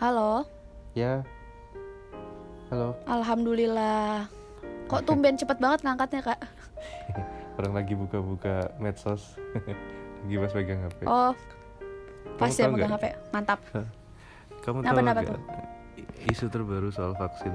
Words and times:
Halo, 0.00 0.48
Ya. 0.96 1.20
Halo. 2.72 2.96
Alhamdulillah. 3.04 4.24
Kok 4.88 5.04
tumben 5.04 5.36
cepet 5.36 5.60
banget 5.60 5.84
ngangkatnya 5.84 6.24
kak? 6.24 6.40
Orang 7.60 7.76
lagi 7.76 7.92
buka-buka 7.92 8.72
medsos. 8.80 9.36
lagi 10.24 10.36
pas 10.40 10.52
pegang 10.56 10.80
HP. 10.88 11.00
Oh, 11.04 11.36
pas 12.40 12.48
Kamu 12.48 12.80
ya 12.80 12.88
nggak? 12.88 12.90
HP, 12.96 13.04
mantap. 13.28 13.60
Kamu 14.64 14.80
tahu 14.80 15.04
tuh? 15.20 15.40
i- 16.00 16.08
isu 16.32 16.48
terbaru 16.48 16.88
soal 16.88 17.12
vaksin? 17.12 17.52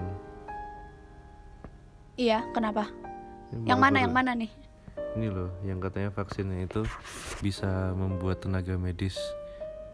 Iya, 2.13 2.45
kenapa? 2.53 2.85
Yang 3.65 3.79
mana, 3.81 3.97
yang 4.05 4.13
mana 4.13 4.37
nih? 4.37 4.53
Ini 5.17 5.27
loh, 5.33 5.49
yang 5.65 5.81
katanya 5.81 6.13
vaksinnya 6.13 6.69
itu 6.69 6.85
bisa 7.41 7.91
membuat 7.97 8.45
tenaga 8.45 8.77
medis 8.77 9.17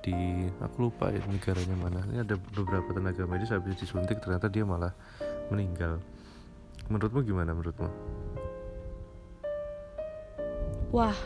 di 0.06 0.14
aku 0.62 0.92
lupa 0.92 1.10
ya 1.10 1.24
negaranya 1.26 1.74
mana. 1.80 2.04
Ini 2.06 2.22
ada 2.22 2.36
beberapa 2.54 2.94
tenaga 2.94 3.26
medis 3.26 3.50
habis 3.50 3.80
disuntik 3.80 4.22
ternyata 4.22 4.46
dia 4.52 4.62
malah 4.68 4.94
meninggal. 5.50 5.98
Menurutmu 6.92 7.26
gimana 7.26 7.58
menurutmu? 7.58 7.90
Wah, 10.94 11.18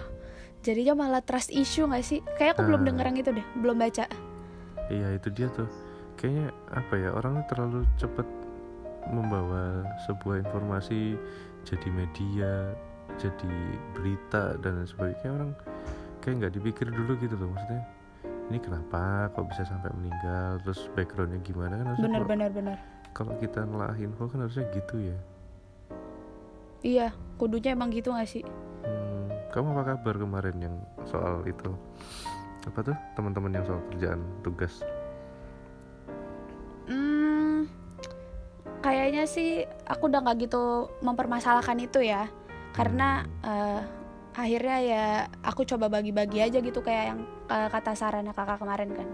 jadinya 0.64 0.96
malah 0.96 1.22
trust 1.22 1.52
issue 1.52 1.86
gak 1.86 2.06
sih? 2.08 2.24
Kayak 2.40 2.58
aku 2.58 2.72
belum 2.72 2.82
Ah. 2.84 2.88
denger 2.94 3.06
yang 3.12 3.18
itu 3.20 3.32
deh, 3.36 3.48
belum 3.60 3.76
baca. 3.78 4.06
Iya 4.90 5.08
itu 5.20 5.28
dia 5.30 5.48
tuh. 5.54 5.68
Kayaknya 6.16 6.48
apa 6.72 6.94
ya 6.96 7.10
orang 7.14 7.44
tuh 7.44 7.46
terlalu 7.52 7.80
cepat 8.00 8.28
membawa 9.12 9.84
sebuah 10.08 10.42
informasi 10.48 11.20
jadi 11.68 11.90
media, 11.92 12.74
jadi 13.18 13.56
berita 13.98 14.60
dan 14.62 14.84
lain 14.84 14.90
sebagainya. 14.90 15.32
Orang 15.34 15.52
kayak 16.22 16.36
nggak 16.46 16.54
dipikir 16.60 16.88
dulu 16.92 17.18
gitu 17.18 17.34
loh 17.40 17.50
maksudnya. 17.56 17.82
Ini 18.50 18.58
kenapa 18.62 19.30
kok 19.34 19.46
bisa 19.50 19.66
sampai 19.66 19.90
meninggal? 19.94 20.58
Terus 20.66 20.90
backgroundnya 20.98 21.40
gimana 21.46 21.78
kan 21.78 21.86
harusnya 21.94 22.06
Bener, 22.10 22.22
kalau, 22.22 22.30
bener, 22.30 22.50
bener. 22.50 22.78
kalau 23.14 23.34
kita 23.38 23.60
nelaah 23.66 23.98
info 23.98 24.26
kan 24.26 24.40
harusnya 24.46 24.66
gitu 24.74 24.96
ya. 25.02 25.18
Iya, 26.80 27.08
kudunya 27.36 27.76
emang 27.76 27.92
gitu 27.92 28.16
gak 28.16 28.26
sih? 28.26 28.42
Hmm, 28.88 29.28
kamu 29.52 29.76
apa 29.76 29.84
kabar 29.94 30.16
kemarin 30.16 30.58
yang 30.58 30.76
soal 31.06 31.44
itu? 31.44 31.76
Apa 32.66 32.80
tuh 32.82 32.96
teman-teman 33.20 33.52
yang 33.52 33.66
soal 33.68 33.84
kerjaan 33.92 34.22
tugas? 34.42 34.80
Hmm, 36.88 37.68
kayaknya 38.80 39.28
sih 39.28 39.62
aku 39.86 40.08
udah 40.10 40.24
nggak 40.24 40.50
gitu 40.50 40.88
mempermasalahkan 41.04 41.78
itu 41.84 42.00
ya, 42.02 42.32
karena 42.72 43.10
eh, 43.42 43.82
akhirnya 44.32 44.78
ya 44.80 45.06
aku 45.42 45.66
coba 45.66 45.90
bagi-bagi 45.90 46.40
aja 46.40 46.58
gitu 46.58 46.80
kayak 46.80 47.04
yang 47.08 47.20
eh, 47.48 47.68
kata 47.68 47.94
sarannya 47.94 48.32
kakak 48.32 48.58
kemarin 48.58 48.90
kan. 48.94 49.08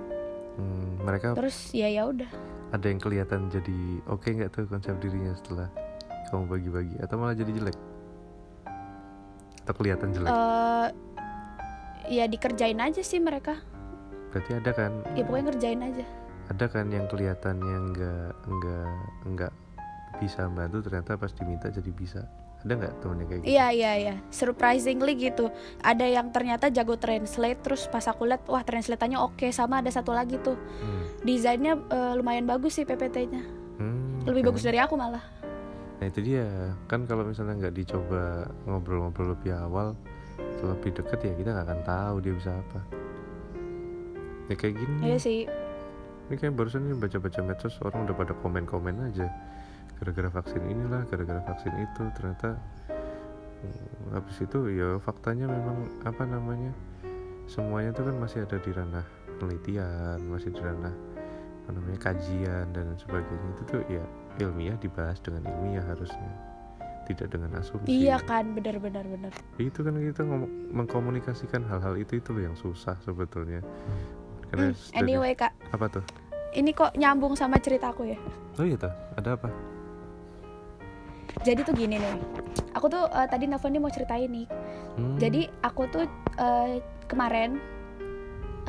Hmm, 0.56 0.90
mereka 1.02 1.34
Terus 1.34 1.72
ya 1.72 1.88
ya 1.88 2.06
udah. 2.06 2.30
ada 2.68 2.86
yang 2.86 2.98
kelihatan 2.98 3.48
jadi 3.48 3.80
oke 4.06 4.26
nggak 4.26 4.50
tuh 4.50 4.66
konsep 4.66 4.96
dirinya 5.00 5.32
setelah 5.34 5.68
kamu 6.28 6.44
bagi-bagi 6.50 6.96
atau 6.98 7.16
malah 7.16 7.32
jadi 7.34 7.52
jelek 7.54 7.78
atau 9.62 9.74
kelihatan 9.74 10.12
jelek 10.12 10.30
eh 10.30 10.88
ya 12.12 12.26
dikerjain 12.26 12.78
aja 12.78 13.02
sih 13.02 13.18
mereka. 13.18 13.58
berarti 14.30 14.52
ada 14.54 14.72
kan 14.72 14.92
Ya 15.12 15.24
pokoknya 15.24 15.46
ngerjain 15.48 15.82
aja. 15.82 16.06
ada 16.48 16.66
kan 16.68 16.86
yang 16.88 17.08
kelihatannya 17.08 17.78
nggak 17.90 18.32
nggak 18.46 18.90
nggak 19.26 19.54
bisa 20.18 20.46
bantu 20.48 20.78
ternyata 20.82 21.16
pas 21.16 21.32
diminta 21.32 21.68
jadi 21.68 21.90
bisa 21.90 22.22
ada 22.66 22.74
nggak 22.76 22.94
temennya 22.98 23.26
kayak 23.26 23.40
gitu 23.40 23.48
Iya 23.48 23.66
iya 23.70 23.92
iya, 23.96 24.16
surprisingly 24.28 25.14
gitu. 25.14 25.54
Ada 25.80 26.02
yang 26.04 26.28
ternyata 26.30 26.68
jago 26.68 26.98
translate, 26.98 27.62
terus 27.62 27.86
pas 27.86 28.02
aku 28.04 28.26
lihat, 28.26 28.42
wah 28.46 28.60
translatannya 28.60 29.16
oke. 29.16 29.46
Sama 29.50 29.80
ada 29.80 29.90
satu 29.90 30.12
lagi 30.12 30.36
tuh, 30.38 30.58
Hmm. 30.82 31.06
desainnya 31.22 31.78
eh, 31.78 32.14
lumayan 32.14 32.44
bagus 32.44 32.74
sih 32.74 32.84
PPT-nya. 32.84 33.42
Hmm, 33.78 34.26
Lebih 34.26 34.42
kan? 34.42 34.48
bagus 34.50 34.64
dari 34.64 34.80
aku 34.80 34.96
malah. 34.96 35.22
nah 35.96 36.12
itu 36.12 36.20
dia 36.20 36.44
kan 36.86 37.08
kalau 37.08 37.24
misalnya 37.24 37.56
nggak 37.56 37.72
dicoba 37.74 38.44
ngobrol-ngobrol 38.68 39.32
lebih 39.32 39.56
awal 39.56 39.96
lebih 40.60 40.92
deket 40.92 41.24
ya 41.24 41.32
kita 41.34 41.50
nggak 41.50 41.66
akan 41.66 41.82
tahu 41.88 42.16
dia 42.20 42.34
bisa 42.36 42.52
apa 42.52 42.80
ya 44.48 44.56
kayak 44.56 44.76
gini 44.76 44.96
Iya 45.02 45.18
sih. 45.18 45.40
Ini 46.26 46.36
kayak 46.36 46.52
barusan 46.54 46.84
ini 46.84 46.98
baca-baca 46.98 47.40
medsos 47.40 47.80
orang 47.80 48.04
udah 48.04 48.16
pada 48.18 48.34
komen-komen 48.36 49.08
aja 49.08 49.30
gara-gara 49.96 50.30
vaksin 50.30 50.62
inilah, 50.64 51.02
gara-gara 51.08 51.42
vaksin 51.44 51.74
itu 51.76 52.02
ternyata 52.14 52.60
hmm, 53.64 54.14
habis 54.14 54.38
itu 54.40 54.60
ya 54.72 55.00
faktanya 55.00 55.48
memang 55.48 55.78
apa 56.04 56.24
namanya 56.24 56.72
semuanya 57.46 57.94
tuh 57.94 58.10
kan 58.10 58.16
masih 58.18 58.44
ada 58.44 58.58
di 58.58 58.72
ranah 58.72 59.06
penelitian, 59.38 60.20
masih 60.28 60.52
di 60.52 60.62
ranah 60.62 60.94
apa 61.66 61.70
namanya 61.74 62.00
kajian 62.00 62.66
dan 62.72 62.94
sebagainya 62.96 63.48
itu 63.58 63.64
tuh 63.66 63.82
ya 63.90 64.04
ilmiah 64.38 64.78
dibahas 64.78 65.18
dengan 65.20 65.48
ilmiah 65.48 65.82
harusnya 65.82 66.30
tidak 67.06 67.30
dengan 67.30 67.54
asumsi. 67.62 67.86
Iya 68.10 68.18
kan, 68.18 68.58
benar 68.58 68.82
benar. 68.82 69.06
Itu 69.62 69.86
kan 69.86 69.94
kita 69.94 70.26
mengkomunikasikan 70.74 71.62
hal-hal 71.64 71.94
itu 71.96 72.18
itu 72.18 72.34
yang 72.36 72.58
susah 72.58 72.98
sebetulnya. 73.06 73.62
Karena 74.50 74.70
Hmm, 74.70 74.78
dari- 74.90 74.98
anyway 75.00 75.34
kak, 75.34 75.54
apa 75.70 75.86
tuh? 75.90 76.06
ini 76.52 76.72
kok 76.72 76.96
nyambung 76.96 77.36
sama 77.36 77.60
ceritaku 77.60 78.10
ya. 78.10 78.18
Oh 78.58 78.66
iya 78.66 78.74
tuh, 78.74 78.90
ada 79.20 79.36
apa? 79.38 79.50
Jadi 81.44 81.60
tuh 81.68 81.76
gini 81.76 82.00
nih, 82.00 82.16
aku 82.72 82.88
tuh 82.88 83.10
eh, 83.12 83.28
tadi 83.28 83.50
nelfon 83.50 83.76
dia 83.76 83.82
mau 83.84 83.92
ceritain 83.92 84.30
nih. 84.30 84.48
Hmm. 84.96 85.18
Jadi 85.20 85.52
aku 85.66 85.90
tuh 85.92 86.08
eh, 86.40 86.80
kemarin 87.12 87.60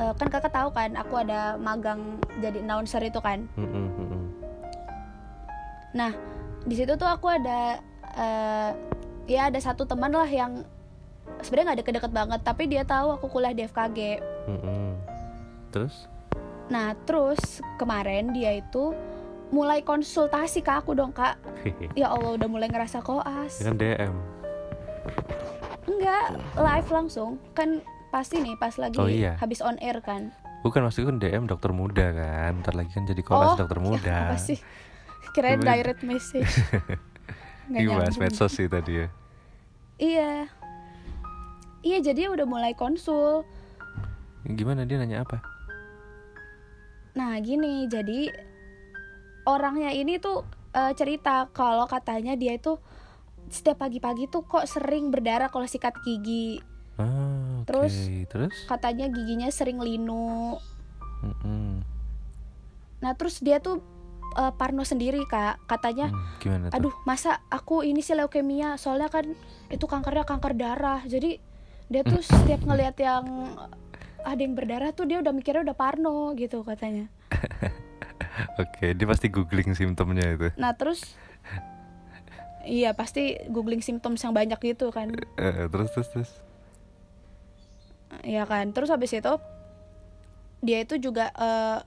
eh, 0.01 0.13
kan 0.17 0.27
kakak 0.27 0.51
tahu 0.51 0.69
kan, 0.75 0.97
aku 0.99 1.23
ada 1.23 1.55
magang 1.55 2.19
jadi 2.43 2.59
announcer 2.59 2.99
itu 3.05 3.21
kan. 3.23 3.47
Mm, 3.55 3.69
mm, 3.69 3.87
mm, 3.87 4.07
mm. 4.11 4.25
Nah, 5.95 6.11
di 6.67 6.75
situ 6.75 6.99
tuh 6.99 7.07
aku 7.07 7.31
ada 7.31 7.79
eh, 8.17 8.71
ya 9.27 9.47
ada 9.47 9.59
satu 9.59 9.87
teman 9.87 10.11
lah 10.11 10.27
yang 10.27 10.67
sebenarnya 11.39 11.65
nggak 11.71 11.79
deket-deket 11.83 12.11
banget, 12.11 12.39
tapi 12.43 12.63
dia 12.67 12.83
tahu 12.83 13.15
aku 13.15 13.31
kuliah 13.31 13.55
di 13.55 13.63
FKG. 13.63 13.99
Mm, 14.51 14.59
mm. 14.59 14.91
Terus? 15.71 16.07
Nah, 16.67 16.95
terus 17.07 17.63
kemarin 17.79 18.35
dia 18.35 18.59
itu 18.59 18.91
mulai 19.49 19.79
konsultasi 19.79 20.59
ke 20.59 20.71
aku 20.73 20.91
dong 20.91 21.11
kak. 21.11 21.39
Ya 21.93 22.09
Allah, 22.09 22.35
udah 22.35 22.47
mulai 22.47 22.67
ngerasa 22.67 22.99
koas. 22.99 23.59
kan 23.59 23.75
DM. 23.75 24.13
Enggak, 25.87 26.25
live 26.53 26.89
langsung. 26.89 27.39
Kan 27.53 27.79
pasti 28.09 28.39
nih 28.39 28.55
pas 28.55 28.75
lagi 28.75 28.97
Oh, 28.97 29.07
iya. 29.07 29.35
habis 29.37 29.59
on 29.59 29.79
air 29.79 29.99
kan. 29.99 30.31
Bukan 30.61 30.83
maksudku 30.83 31.07
kan 31.07 31.17
DM 31.17 31.43
dokter 31.45 31.71
muda 31.71 32.11
kan. 32.11 32.59
Ntar 32.59 32.73
lagi 32.73 32.91
kan 32.91 33.03
jadi 33.03 33.21
kelas 33.21 33.55
dokter 33.55 33.79
muda. 33.79 34.31
Apa 34.31 34.37
sih? 34.37 34.59
Kirain 35.31 35.57
Gimana? 35.57 35.75
direct 35.75 36.01
message. 36.03 36.51
Iya, 37.67 37.99
bahas 37.99 38.15
nyambung. 38.15 38.31
medsos 38.31 38.51
sih 38.53 38.71
tadi 38.71 38.95
ya. 38.95 39.07
Iya. 39.99 40.47
Iya, 41.83 41.97
jadi 42.01 42.31
udah 42.31 42.47
mulai 42.47 42.71
konsul. 42.71 43.43
Gimana 44.45 44.87
dia 44.87 44.95
nanya 44.95 45.27
apa? 45.27 45.43
Nah 47.11 47.35
gini, 47.37 47.83
jadi 47.85 48.31
orangnya 49.47 49.89
ini 49.89 50.19
tuh 50.19 50.43
eh, 50.71 50.91
cerita 50.93 51.47
kalau 51.49 51.87
katanya 51.87 52.35
dia 52.35 52.53
itu 52.53 52.75
setiap 53.47 53.79
pagi-pagi 53.79 54.27
tuh 54.27 54.43
kok 54.43 54.67
sering 54.67 55.07
berdarah 55.07 55.47
kalau 55.47 55.63
sikat 55.63 55.95
gigi. 56.03 56.59
Ah, 56.99 57.63
oke. 57.63 57.71
Terus? 57.71 57.95
Terus? 58.27 58.55
Katanya 58.67 59.07
giginya 59.07 59.47
sering 59.47 59.79
linu. 59.79 60.59
Mm, 61.23 61.35
mm. 61.39 61.73
Nah 62.99 63.11
terus 63.15 63.39
dia 63.39 63.63
tuh 63.63 63.79
eh, 64.35 64.51
parno 64.51 64.83
sendiri 64.83 65.23
kak. 65.23 65.63
Katanya, 65.63 66.11
Hmm, 66.11 66.37
gimana 66.43 66.65
tuh? 66.67 66.75
aduh 66.75 66.95
masa 67.07 67.39
aku 67.47 67.87
ini 67.87 68.03
sih 68.03 68.13
leukemia. 68.13 68.75
Soalnya 68.75 69.07
kan 69.07 69.31
itu 69.71 69.85
kankernya 69.87 70.27
kanker 70.27 70.53
darah. 70.53 70.99
Jadi 71.07 71.39
dia 71.87 72.03
tuh 72.03 72.19
setiap 72.19 72.67
ngelihat 72.67 72.99
yang 72.99 73.55
ada 74.27 74.41
yang 74.43 74.59
berdarah 74.59 74.91
tuh 74.91 75.07
dia 75.07 75.23
udah 75.23 75.31
mikirnya 75.31 75.63
udah 75.71 75.77
parno 75.77 76.35
gitu 76.35 76.67
katanya. 76.67 77.07
Oke, 78.61 78.93
dia 78.93 79.07
pasti 79.09 79.27
googling 79.33 79.73
simptomnya 79.73 80.25
itu. 80.33 80.47
Nah 80.57 80.73
terus 80.77 81.17
Iya 82.67 82.91
pasti 82.91 83.39
googling 83.47 83.79
symptoms 83.79 84.19
yang 84.19 84.35
banyak 84.35 84.59
gitu 84.59 84.91
kan 84.91 85.15
Eh, 85.39 85.71
terus 85.71 85.89
terus 85.95 86.09
terus. 86.11 86.31
Iya 88.27 88.43
kan 88.43 88.75
Terus 88.75 88.91
habis 88.91 89.15
itu 89.15 89.33
Dia 90.59 90.83
itu 90.83 90.99
juga 90.99 91.31
eh, 91.31 91.79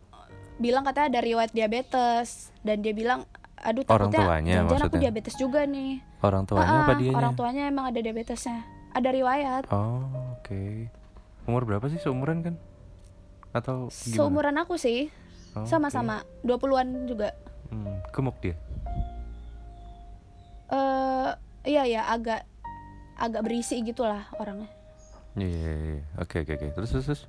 Bilang 0.57 0.89
katanya 0.89 1.17
ada 1.17 1.21
riwayat 1.21 1.53
diabetes 1.53 2.49
Dan 2.65 2.81
dia 2.81 2.97
bilang 2.97 3.29
Aduh 3.61 3.85
Orang 3.93 4.09
takutnya 4.09 4.21
tuanya 4.25 4.53
jangan-jangan 4.57 4.89
aku 4.89 4.97
diabetes 5.05 5.35
juga 5.37 5.61
nih 5.69 6.01
Orang 6.25 6.49
tuanya 6.49 6.73
Ah, 6.73 6.83
apa 6.85 6.93
ah, 6.93 6.97
dianya? 6.97 7.17
Orang 7.21 7.35
tuanya 7.37 7.63
emang 7.69 7.85
ada 7.93 8.01
diabetesnya 8.01 8.65
Ada 8.97 9.09
riwayat 9.13 9.69
Oh, 9.69 10.09
oke. 10.41 10.89
Umur 11.45 11.69
berapa 11.69 11.85
sih 11.93 12.01
seumuran 12.01 12.41
kan? 12.41 12.55
Atau 13.53 13.93
gimana? 13.93 14.17
Seumuran 14.17 14.57
aku 14.65 14.81
sih 14.81 15.13
Oh. 15.53 15.67
Sama-sama 15.67 16.23
20-an 16.41 16.89
juga 17.05 17.35
Hmm, 17.69 18.03
gemuk 18.11 18.39
dia. 18.41 18.55
eh 20.69 21.31
Iya 21.63 21.83
ya 21.85 22.03
agak 22.09 22.47
Agak 23.15 23.45
berisi 23.45 23.79
gitu 23.81 24.03
lah 24.03 24.31
orangnya 24.35 24.71
Iya, 25.33 25.47
iya, 25.47 25.73
iya. 25.95 26.03
Oke, 26.17 26.41
oke, 26.41 26.53
oke. 26.53 26.67
Terus 26.73 26.91
terus 26.91 27.07
terus. 27.07 27.23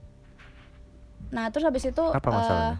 nah 1.29 1.47
terus 1.47 1.63
habis 1.63 1.85
itu 1.85 2.03
apa 2.03 2.27
eh, 2.27 2.33
masalahnya 2.33 2.77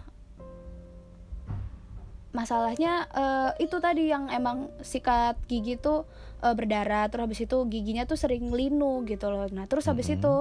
masalahnya 2.32 2.92
eh, 3.08 3.50
itu 3.60 3.76
tadi 3.78 4.08
yang 4.08 4.28
emang 4.28 4.66
sikat 4.80 5.36
gigi 5.46 5.76
tuh 5.76 6.04
eh, 6.40 6.50
berdarah 6.50 7.06
terus 7.06 7.24
habis 7.24 7.40
itu 7.40 7.56
giginya 7.66 8.02
tuh 8.02 8.16
sering 8.16 8.48
linu 8.48 9.04
gitu 9.04 9.28
loh 9.28 9.46
nah 9.48 9.64
terus 9.64 9.84
habis 9.84 10.08
Mhm. 10.08 10.16
itu 10.16 10.34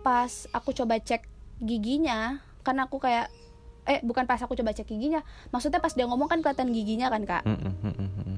pas 0.00 0.30
aku 0.50 0.70
coba 0.72 0.96
cek 0.96 1.26
giginya 1.58 2.38
kan 2.62 2.78
aku 2.78 2.98
kayak 2.98 3.26
eh 3.86 4.02
bukan 4.02 4.26
pas 4.26 4.38
aku 4.38 4.52
coba 4.52 4.70
cek 4.70 4.86
giginya. 4.86 5.22
Maksudnya 5.48 5.78
pas 5.78 5.90
dia 5.90 6.04
ngomong 6.04 6.26
kan 6.26 6.42
kelihatan 6.42 6.70
giginya 6.70 7.06
kan 7.06 7.22
kak? 7.22 7.42
Mm, 7.46 7.58
mm, 7.80 8.36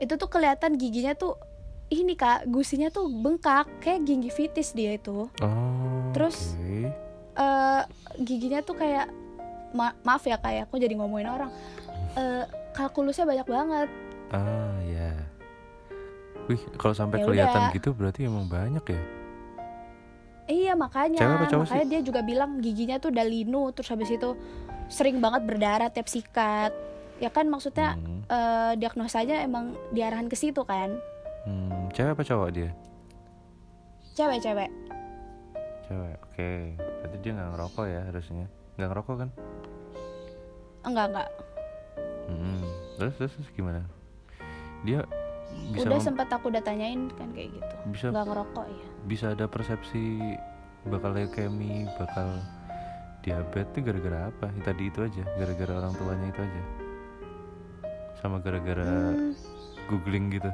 itu 0.00 0.14
tuh 0.16 0.26
kelihatan 0.26 0.74
giginya 0.74 1.12
tuh 1.12 1.36
ini 1.88 2.14
kak 2.14 2.46
gusinya 2.46 2.88
tuh 2.88 3.06
bengkak 3.06 3.68
kayak 3.78 4.02
gingivitis 4.02 4.72
dia 4.72 4.96
itu. 4.96 5.28
Oh 5.36 6.10
Terus- 6.10 6.56
oke. 6.56 6.88
eh 7.36 7.82
giginya 8.18 8.60
tuh 8.60 8.74
kayak 8.74 9.12
ma- 9.70 9.94
maaf 10.00 10.24
ya 10.24 10.36
kayak 10.36 10.66
aku 10.66 10.76
jadi 10.76 10.96
ngomongin 10.96 11.28
orang. 11.28 11.50
Eh 12.16 12.44
kalkulusnya 12.72 13.28
banyak 13.28 13.44
banget. 13.44 13.88
Ah 14.30 14.74
ya. 14.86 15.12
Wih 16.46 16.62
kalau 16.74 16.94
sampai 16.94 17.20
Ya 17.20 17.26
kelihatan 17.26 17.62
udah. 17.68 17.74
gitu 17.74 17.88
berarti 17.92 18.24
emang 18.24 18.46
banyak 18.46 18.82
ya? 18.82 19.02
Iya 20.46 20.72
makanya. 20.74 21.18
Cewek 21.20 21.36
apa 21.46 21.56
makanya 21.62 21.86
dia 21.86 22.00
juga 22.02 22.20
bilang 22.22 22.58
giginya 22.58 22.98
tuh 22.98 23.14
udah 23.14 23.22
linu 23.22 23.70
terus 23.70 23.86
habis 23.86 24.10
itu 24.10 24.34
sering 24.90 25.22
banget 25.22 25.46
berdarah 25.46 25.88
tiap 25.88 26.10
sikat. 26.10 26.74
Ya 27.20 27.28
kan 27.30 27.46
maksudnya 27.48 27.94
Hmm, 27.96 28.24
eh, 28.26 28.72
diagnosanya 28.80 29.44
emang 29.44 29.76
diarahan 29.94 30.26
ke 30.26 30.36
situ 30.36 30.64
kan. 30.66 30.98
Hmm, 31.46 31.88
cewek 31.94 32.16
apa 32.16 32.22
cowok 32.26 32.48
dia? 32.52 32.70
Cewek-cewek 34.18 34.68
cewek. 35.90 36.16
Oke. 36.22 36.50
Berarti 36.78 37.16
dia 37.18 37.32
nggak 37.34 37.50
ngerokok 37.50 37.86
ya 37.90 38.00
harusnya. 38.06 38.46
Nggak 38.78 38.88
ngerokok 38.94 39.16
kan? 39.18 39.30
Enggak 40.86 41.06
enggak. 41.10 41.28
Hmm, 42.30 42.62
terus, 42.94 43.14
terus 43.18 43.32
terus 43.34 43.50
gimana? 43.58 43.82
Dia 44.86 45.02
bisa 45.74 45.90
udah 45.90 45.98
sempat 45.98 46.30
aku 46.30 46.46
udah 46.46 46.62
tanyain 46.62 47.10
kan 47.18 47.34
kayak 47.34 47.50
gitu. 47.58 47.74
Bisa 47.90 48.14
nggak 48.14 48.26
ngerokok 48.30 48.66
ya 48.70 48.90
bisa 49.08 49.32
ada 49.32 49.48
persepsi 49.48 50.20
bakal 50.88 51.16
leukemi 51.16 51.88
bakal 51.96 52.40
diabetes 53.20 53.68
itu 53.70 53.78
gara-gara 53.82 54.18
apa? 54.28 54.46
Ya, 54.50 54.62
tadi 54.64 54.82
itu 54.88 55.00
aja 55.00 55.22
gara-gara 55.34 55.72
orang 55.76 55.92
tuanya 55.94 56.26
itu 56.28 56.40
aja. 56.40 56.62
Sama 58.16 58.36
gara-gara 58.38 58.84
Hmm, 58.84 59.32
googling 59.86 60.28
gitu. 60.30 60.50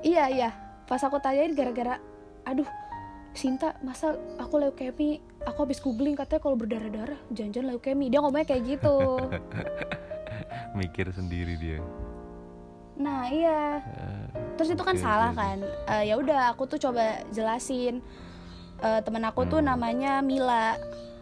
Iya 0.00 0.24
iya. 0.28 0.50
Pas 0.84 1.00
aku 1.00 1.18
tanyain 1.18 1.52
gara-gara 1.52 1.98
aduh 2.42 2.68
Sinta 3.32 3.76
masa 3.80 4.16
aku 4.38 4.56
leukemi 4.56 5.20
aku 5.44 5.58
habis 5.62 5.76
googling 5.76 6.16
katanya 6.16 6.40
kalau 6.40 6.56
berdarah-darah 6.56 7.20
jangan-jangan 7.28 7.68
leukemi 7.68 8.08
dia 8.08 8.20
ngomongnya 8.20 8.48
kayak 8.48 8.64
gitu. 8.66 8.96
Mikir 10.78 11.12
sendiri 11.12 11.56
dia. 11.56 11.80
Nah 12.96 13.28
iya. 13.28 13.84
Eh, 13.84 14.24
terus 14.56 14.72
itu 14.72 14.80
kan 14.80 14.96
Oke, 14.96 15.04
salah 15.04 15.30
oke. 15.30 15.36
kan. 15.36 15.58
Eh, 15.60 16.04
ya 16.08 16.16
udah 16.16 16.48
aku 16.48 16.64
tuh 16.64 16.80
coba 16.80 17.20
jelasin. 17.28 18.00
Eh, 18.76 19.00
temen 19.04 19.20
aku 19.20 19.44
tuh 19.44 19.60
Hmm. 19.60 19.68
namanya 19.68 20.20
Mila 20.20 20.80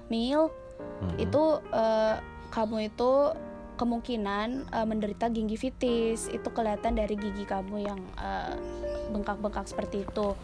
Mil 0.08 0.50
mm-mm. 0.50 1.16
itu 1.20 1.42
eh, 1.72 2.16
kamu 2.50 2.92
itu 2.92 3.12
kemungkinan 3.74 4.70
eh, 4.70 4.86
menderita 4.86 5.26
gingivitis 5.30 6.30
itu 6.30 6.48
kelihatan 6.54 6.94
dari 6.94 7.18
gigi 7.18 7.42
kamu 7.42 7.76
yang 7.82 8.00
eh, 8.18 8.54
bengkak-bengkak 9.10 9.68
seperti 9.68 10.06
itu 10.06 10.38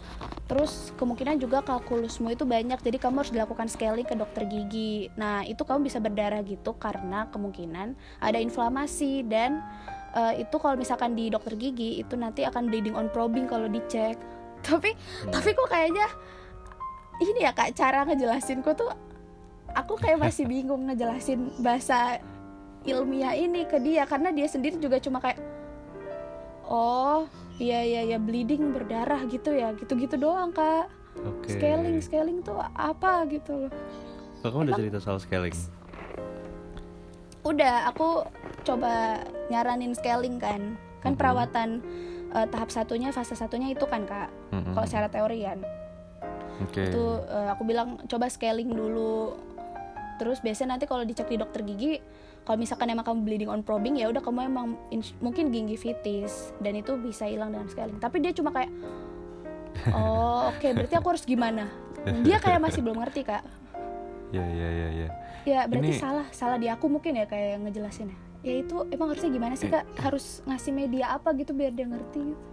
terus 0.50 0.90
kemungkinan 0.98 1.38
juga 1.38 1.62
kalkulusmu 1.62 2.34
itu 2.34 2.42
banyak 2.42 2.82
jadi 2.82 2.98
kamu 2.98 3.22
harus 3.22 3.32
dilakukan 3.32 3.70
scaling 3.70 4.04
ke 4.04 4.18
dokter 4.18 4.44
gigi 4.50 5.08
nah 5.14 5.46
itu 5.46 5.62
kamu 5.62 5.86
bisa 5.86 6.02
berdarah 6.02 6.42
gitu 6.42 6.74
karena 6.76 7.30
kemungkinan 7.30 7.94
ada 8.18 8.38
inflamasi 8.42 9.22
dan 9.24 9.62
eh, 10.18 10.42
itu 10.42 10.56
kalau 10.58 10.74
misalkan 10.74 11.14
di 11.14 11.30
dokter 11.30 11.54
gigi 11.54 12.02
itu 12.02 12.18
nanti 12.18 12.42
akan 12.42 12.66
bleeding 12.66 12.98
on 12.98 13.06
probing 13.14 13.46
kalau 13.46 13.70
dicek 13.70 14.18
tapi 14.66 14.92
Hmm. 14.92 15.32
tapi 15.32 15.54
kok 15.54 15.70
kayaknya 15.70 16.06
ini 17.20 17.44
ya 17.44 17.52
kak 17.52 17.76
cara 17.76 18.04
ngejelasin 18.08 18.64
tuh 18.64 18.92
aku 19.72 19.94
kayak 19.94 20.18
masih 20.18 20.44
bingung 20.44 20.86
ngejelasin 20.86 21.50
bahasa 21.58 22.18
ilmiah 22.82 23.32
ini 23.32 23.64
ke 23.64 23.76
dia 23.76 24.04
karena 24.04 24.30
dia 24.30 24.48
sendiri 24.48 24.76
juga 24.76 24.96
cuma 24.96 25.20
kayak 25.20 25.36
oh 26.64 27.28
iya 27.60 27.82
iya 27.82 28.02
ya 28.06 28.18
bleeding 28.18 28.72
berdarah 28.72 29.20
gitu 29.26 29.52
ya. 29.52 29.74
Gitu-gitu 29.74 30.16
doang 30.16 30.50
kak. 30.50 30.88
Oke. 31.20 31.52
scaling 31.52 31.98
scaling 32.00 32.38
tuh 32.40 32.56
apa 32.72 33.26
gitu 33.26 33.66
loh. 33.66 33.72
Oh, 34.40 34.48
kamu 34.48 34.70
udah 34.70 34.76
cerita 34.78 34.98
soal 35.02 35.18
scaling? 35.18 35.52
Udah 37.42 37.88
aku 37.88 38.24
coba 38.62 39.20
nyaranin 39.48 39.92
scaling 39.92 40.38
kan. 40.38 40.76
Kan 41.00 41.16
Mhm. 41.16 41.18
perawatan 41.18 41.68
eh, 42.30 42.46
tahap 42.46 42.70
satunya 42.70 43.10
fase 43.10 43.34
satunya 43.34 43.74
itu 43.74 43.82
kan 43.84 44.06
kak 44.06 44.30
Mm-mm. 44.54 44.70
kalau 44.70 44.86
secara 44.86 45.10
teori 45.10 45.42
kan. 45.42 45.58
Oke. 46.62 46.88
Itu 46.88 47.04
eh, 47.20 47.48
aku 47.50 47.62
bilang 47.66 47.98
coba 48.06 48.30
scaling 48.30 48.70
dulu 48.70 49.34
terus 50.20 50.44
biasanya 50.44 50.76
nanti 50.76 50.84
kalau 50.84 51.00
dicek 51.00 51.24
di 51.26 51.40
dokter 51.40 51.64
gigi 51.64 51.96
kalau 52.44 52.60
misalkan 52.60 52.92
emang 52.92 53.08
kamu 53.08 53.24
bleeding 53.24 53.48
on 53.48 53.64
probing 53.64 53.96
ya 53.96 54.12
udah 54.12 54.20
kamu 54.20 54.52
emang 54.52 54.76
mungkin 55.18 55.48
gingivitis 55.48 56.52
dan 56.60 56.76
itu 56.76 57.00
bisa 57.00 57.24
hilang 57.24 57.56
dengan 57.56 57.72
scaling 57.72 57.96
tapi 57.96 58.20
dia 58.20 58.36
cuma 58.36 58.52
kayak 58.52 58.68
oh 59.96 60.52
oke 60.52 60.68
berarti 60.76 60.94
aku 60.94 61.08
harus 61.16 61.24
gimana? 61.24 61.64
Dia 62.24 62.40
kayak 62.40 62.60
masih 62.60 62.80
belum 62.80 63.00
ngerti 63.00 63.24
kak. 63.24 63.44
Ya 64.32 64.40
ya 64.44 64.68
ya 64.68 64.88
ya. 64.92 65.08
Ya 65.44 65.60
berarti 65.68 65.96
Ini- 65.96 66.00
salah 66.00 66.26
salah 66.32 66.56
di 66.56 66.68
aku 66.68 66.88
mungkin 66.88 67.16
ya 67.16 67.24
kayak 67.24 67.64
ngejelasinnya. 67.64 68.16
Ya 68.40 68.60
itu 68.60 68.88
emang 68.88 69.12
harusnya 69.12 69.28
gimana 69.28 69.52
sih 69.56 69.68
Eh. 69.68 69.72
kak 69.72 69.84
harus 70.00 70.40
ngasih 70.44 70.72
media 70.72 71.12
apa 71.12 71.32
gitu 71.36 71.52
biar 71.52 71.72
dia 71.72 71.84
ngerti 71.84 72.20
gitu. 72.24 72.44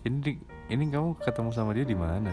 ini 0.00 0.40
ini 0.72 0.84
kamu 0.88 1.12
ketemu 1.20 1.50
sama 1.52 1.76
dia 1.76 1.84
di 1.84 1.96
mana? 1.96 2.32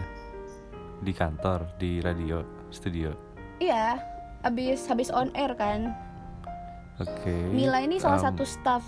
Di 1.00 1.12
kantor 1.12 1.68
di 1.76 2.00
radio 2.00 2.40
studio? 2.72 3.12
Iya 3.60 4.00
habis 4.40 4.86
habis 4.86 5.10
on 5.10 5.30
air 5.32 5.52
kan. 5.54 5.92
Oke 6.98 7.30
Mila 7.50 7.78
ini 7.78 7.98
salah 7.98 8.18
Um, 8.18 8.26
satu 8.26 8.42
staff 8.42 8.84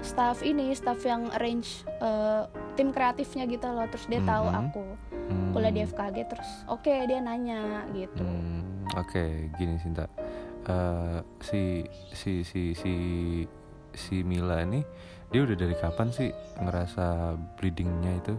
staff 0.00 0.44
ini 0.44 0.72
staff 0.72 1.00
yang 1.00 1.32
arrange 1.32 1.82
eh, 1.98 2.42
tim 2.74 2.92
kreatifnya 2.92 3.44
gitu 3.44 3.64
loh. 3.64 3.88
Terus 3.88 4.04
dia 4.06 4.20
tahu 4.20 4.46
Mhm. 4.46 4.56
aku. 4.60 4.84
Hmm, 5.24 5.56
kuliah 5.56 5.72
di 5.72 5.80
FKG 5.82 6.16
terus 6.28 6.50
oke 6.66 6.84
dia 6.90 7.16
nanya 7.18 7.88
gitu. 7.90 8.20
Hmm, 8.20 8.84
oke 8.92 9.24
gini 9.56 9.80
Sinta 9.80 10.04
Eh, 10.64 11.18
si 11.40 11.84
si 12.12 12.40
si 12.40 12.72
si 12.72 12.92
si 13.92 14.14
Mila 14.20 14.64
ini 14.64 14.80
dia 15.28 15.44
udah 15.44 15.52
dari 15.54 15.76
kapan 15.76 16.08
sih 16.08 16.32
ngerasa 16.56 17.36
bleedingnya 17.56 18.16
itu? 18.16 18.32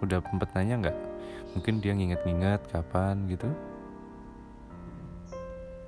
Udah 0.00 0.22
sempet 0.22 0.54
nanya 0.54 0.86
nggak? 0.86 0.98
Mungkin 1.50 1.74
dia 1.78 1.92
nginget-nginget 1.92 2.62
kapan 2.70 3.26
gitu 3.26 3.50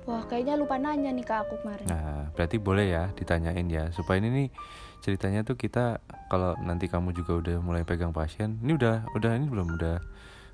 wah 0.03 0.23
kayaknya 0.27 0.59
lupa 0.59 0.75
nanya 0.79 1.11
nih 1.11 1.25
ke 1.25 1.33
aku 1.33 1.55
kemarin 1.63 1.87
Nah, 1.87 2.31
berarti 2.35 2.57
boleh 2.59 2.91
ya 2.91 3.03
ditanyain 3.15 3.67
ya 3.67 3.89
supaya 3.95 4.19
ini 4.19 4.29
nih 4.29 4.47
ceritanya 5.03 5.43
tuh 5.43 5.59
kita 5.59 5.99
kalau 6.31 6.55
nanti 6.63 6.87
kamu 6.87 7.11
juga 7.11 7.43
udah 7.43 7.57
mulai 7.59 7.83
pegang 7.83 8.15
pasien, 8.15 8.55
ini 8.63 8.79
udah 8.79 9.03
udah 9.11 9.31
ini 9.35 9.51
belum 9.51 9.75
udah 9.75 9.99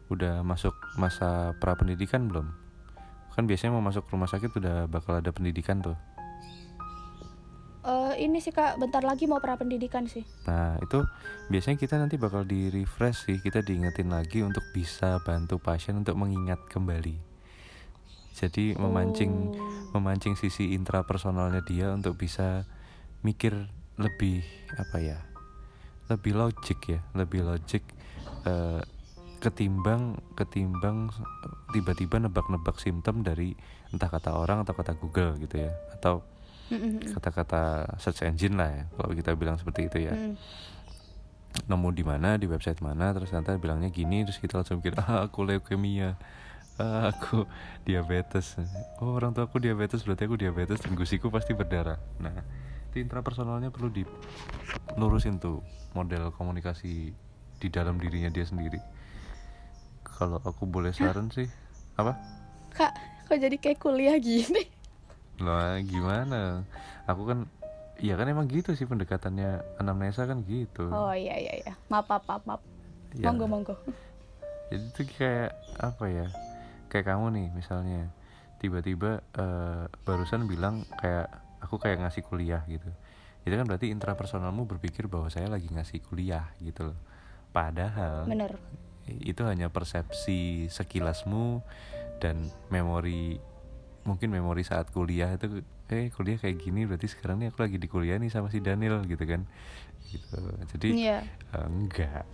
udah 0.10 0.41
masuk 0.41 0.74
masa 0.98 1.53
pra 1.62 1.77
pendidikan 1.77 2.25
belum? 2.25 2.50
Kan 3.38 3.46
biasanya 3.46 3.77
mau 3.77 3.86
masuk 3.86 4.10
rumah 4.10 4.25
sakit 4.25 4.50
udah 4.58 4.89
bakal 4.89 5.22
ada 5.22 5.29
pendidikan 5.29 5.86
tuh. 5.86 5.94
Eh, 7.86 8.25
ini 8.25 8.41
sih 8.41 8.51
kak 8.51 8.82
bentar 8.82 9.06
lagi 9.06 9.24
mau 9.24 9.39
pra 9.39 9.56
pendidikan 9.56 10.03
sih 10.03 10.27
Nah, 10.51 10.75
itu 10.84 11.00
biasanya 11.48 11.79
kita 11.79 11.96
nanti 11.96 12.20
bakal 12.20 12.44
di 12.44 12.68
refresh 12.68 13.29
sih, 13.29 13.38
kita 13.39 13.63
diingetin 13.63 14.12
lagi 14.12 14.44
untuk 14.44 14.65
bisa 14.75 15.22
bantu 15.24 15.62
pasien 15.63 15.96
untuk 15.96 16.20
mengingat 16.20 16.60
kembali. 16.68 17.29
Jadi 18.34 18.76
memancing 18.76 19.32
Oh. 19.90 19.98
memancing 19.98 20.36
sisi 20.36 20.74
intrapersonalnya 20.74 21.66
dia 21.66 21.90
untuk 21.90 22.14
bisa 22.14 22.64
mikir 23.20 23.52
lebih 23.98 24.46
apa 24.78 24.98
ya 25.02 25.20
lebih 26.08 26.34
logik 26.34 26.80
ya 26.88 27.02
lebih 27.14 27.42
logik 27.42 27.84
eh, 28.46 28.82
ketimbang 29.40 30.20
ketimbang 30.36 31.10
tiba-tiba 31.72 32.20
nebak-nebak 32.20 32.78
simptom 32.78 33.24
dari 33.24 33.58
entah 33.90 34.08
kata 34.08 34.36
orang 34.36 34.62
atau 34.62 34.72
kata 34.72 34.94
Google 34.96 35.36
gitu 35.38 35.58
ya 35.58 35.72
atau 35.96 36.22
kata-kata 37.18 37.96
search 37.98 38.22
engine 38.24 38.54
lah 38.56 38.70
ya 38.70 38.84
kalau 38.94 39.12
kita 39.12 39.34
bilang 39.34 39.58
seperti 39.58 39.90
itu 39.90 39.98
ya 40.06 40.14
Mm. 40.14 40.36
nemu 41.66 41.90
di 41.92 42.04
mana 42.06 42.38
di 42.38 42.46
website 42.46 42.78
mana 42.80 43.10
terus 43.10 43.34
nanti 43.34 43.58
bilangnya 43.58 43.90
gini 43.90 44.22
terus 44.22 44.38
kita 44.38 44.62
langsung 44.62 44.80
mikir 44.80 44.94
ah 45.02 45.26
aku 45.26 45.44
leukemia 45.44 46.14
ah, 46.80 47.12
aku 47.12 47.46
diabetes. 47.84 48.58
Oh 49.04 49.14
orang 49.20 49.36
tua 49.36 49.46
aku 49.46 49.60
diabetes 49.60 50.02
berarti 50.02 50.26
aku 50.26 50.40
diabetes 50.40 50.80
dan 50.80 50.96
gusiku 50.96 51.28
pasti 51.30 51.54
berdarah. 51.54 52.00
Nah 52.24 52.34
itu 52.90 53.06
intrapersonalnya 53.06 53.70
perlu 53.70 53.94
dilurusin 53.94 55.38
tuh 55.38 55.62
model 55.94 56.34
komunikasi 56.34 57.14
di 57.60 57.68
dalam 57.70 58.00
dirinya 58.02 58.32
dia 58.32 58.48
sendiri. 58.48 58.80
Kalau 60.02 60.42
aku 60.42 60.66
boleh 60.66 60.96
saran 60.96 61.30
sih 61.30 61.46
apa? 62.00 62.18
Kak 62.74 62.94
kok 63.30 63.38
jadi 63.38 63.56
kayak 63.60 63.80
kuliah 63.84 64.18
gini? 64.18 64.66
Lah 65.44 65.78
gimana? 65.84 66.66
Aku 67.06 67.30
kan 67.30 67.46
Iya 68.00 68.16
kan 68.16 68.32
emang 68.32 68.48
gitu 68.48 68.72
sih 68.80 68.88
pendekatannya. 68.88 69.76
Anamnesa 69.76 70.24
kan 70.24 70.40
gitu. 70.48 70.88
oh 70.88 71.12
iya 71.12 71.36
iya 71.36 71.54
iya. 71.60 71.74
Maaf 71.92 72.08
maaf 72.08 72.24
maaf, 72.32 72.44
maaf. 72.48 72.62
Ya, 73.12 73.28
monggo 73.28 73.44
monggo. 73.44 73.76
Jadi 74.72 74.86
tuh 74.96 75.06
kayak 75.20 75.52
apa 75.84 76.06
ya? 76.08 76.28
Kayak 76.89 77.15
kamu 77.15 77.25
nih 77.38 77.48
misalnya. 77.53 78.10
Tiba-tiba 78.60 79.24
eh, 79.39 79.86
barusan 80.03 80.43
bilang 80.50 80.84
kayak 81.00 81.31
aku 81.63 81.79
kayak 81.79 82.03
ngasih 82.03 82.25
kuliah 82.27 82.65
gitu. 82.67 82.89
Itu 83.48 83.55
kan 83.55 83.65
berarti 83.69 83.88
intrapersonalmu 83.93 84.67
berpikir 84.67 85.08
bahwa 85.08 85.31
saya 85.31 85.48
lagi 85.48 85.72
ngasih 85.72 86.03
kuliah 86.03 86.51
gitu 86.60 86.91
loh. 86.91 87.00
Padahal 87.55 88.27
bener. 88.27 88.60
itu 89.10 89.41
hanya 89.41 89.74
persepsi 89.74 90.69
sekilasmu 90.69 91.63
dan 92.22 92.51
memori 92.69 93.41
mungkin 94.05 94.29
memori 94.29 94.62
saat 94.62 94.93
kuliah 94.93 95.34
itu 95.34 95.65
eh 95.89 96.13
kuliah 96.13 96.38
kayak 96.38 96.62
gini 96.62 96.86
berarti 96.86 97.10
sekarang 97.10 97.41
nih 97.41 97.50
aku 97.50 97.65
lagi 97.65 97.77
di 97.81 97.89
kuliah 97.89 98.22
nih 98.22 98.29
sama 98.29 98.53
si 98.53 98.62
Daniel 98.62 99.01
gitu 99.08 99.24
kan. 99.24 99.48
Gitu. 100.10 100.39
Jadi 100.75 100.89
iya. 100.93 101.25
eh, 101.55 101.67
enggak 101.69 102.25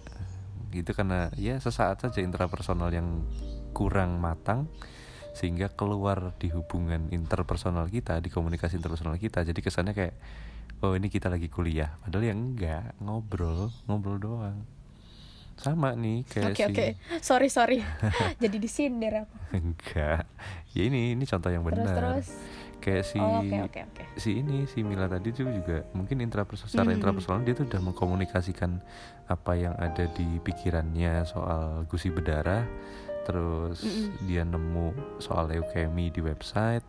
itu 0.75 0.91
karena 0.91 1.31
ya 1.39 1.55
sesaat 1.57 2.03
saja 2.03 2.19
intrapersonal 2.19 2.91
yang 2.91 3.24
kurang 3.71 4.19
matang 4.19 4.67
sehingga 5.35 5.67
keluar 5.75 6.31
di 6.39 6.47
hubungan 6.47 7.12
interpersonal 7.12 7.91
kita 7.91 8.24
di 8.24 8.31
komunikasi 8.31 8.79
interpersonal 8.79 9.19
kita. 9.19 9.43
Jadi 9.43 9.59
kesannya 9.59 9.91
kayak 9.91 10.15
oh 10.79 10.95
ini 10.95 11.12
kita 11.12 11.27
lagi 11.27 11.51
kuliah. 11.51 12.00
Padahal 12.00 12.31
ya 12.31 12.33
enggak 12.33 12.95
ngobrol 13.03 13.71
ngobrol 13.88 14.15
doang. 14.15 14.63
Sama 15.59 15.95
nih 15.95 16.24
kayak 16.27 16.51
oke 16.51 16.59
si 16.59 16.63
oke. 16.71 16.88
Sorry 17.19 17.47
sorry. 17.51 17.79
Jadi 18.43 18.55
disindir 18.59 19.27
aku. 19.27 19.35
Enggak. 19.55 20.24
Ya 20.71 20.81
ini 20.88 21.15
ini 21.15 21.24
contoh 21.27 21.51
yang 21.51 21.63
terus 21.67 21.83
benar. 21.83 21.95
terus 21.95 22.27
kayak 22.86 23.01
si 23.01 23.18
oh, 23.18 23.42
oke 23.42 23.58
oke 23.65 23.80
oke. 23.82 24.04
si 24.15 24.46
ini 24.46 24.70
si 24.70 24.86
Mila 24.86 25.10
tadi 25.10 25.34
tuh 25.34 25.50
juga 25.50 25.82
mungkin 25.92 26.22
intrapersonal 26.22 26.70
secara 26.70 26.89
Hmm. 26.94 26.98
intrapersonal 27.01 27.42
dia 27.42 27.58
tuh 27.58 27.65
udah 27.65 27.82
mengkomunikasikan 27.82 28.77
apa 29.25 29.51
yang 29.58 29.74
ada 29.74 30.06
di 30.13 30.38
pikirannya 30.38 31.25
soal 31.25 31.89
gusi 31.89 32.13
berdarah 32.13 32.62
terus 33.25 33.82
Mm-mm. 33.82 34.30
dia 34.30 34.46
nemu 34.46 34.94
soal 35.18 35.50
leukemi 35.50 36.13
di 36.13 36.22
website 36.22 36.86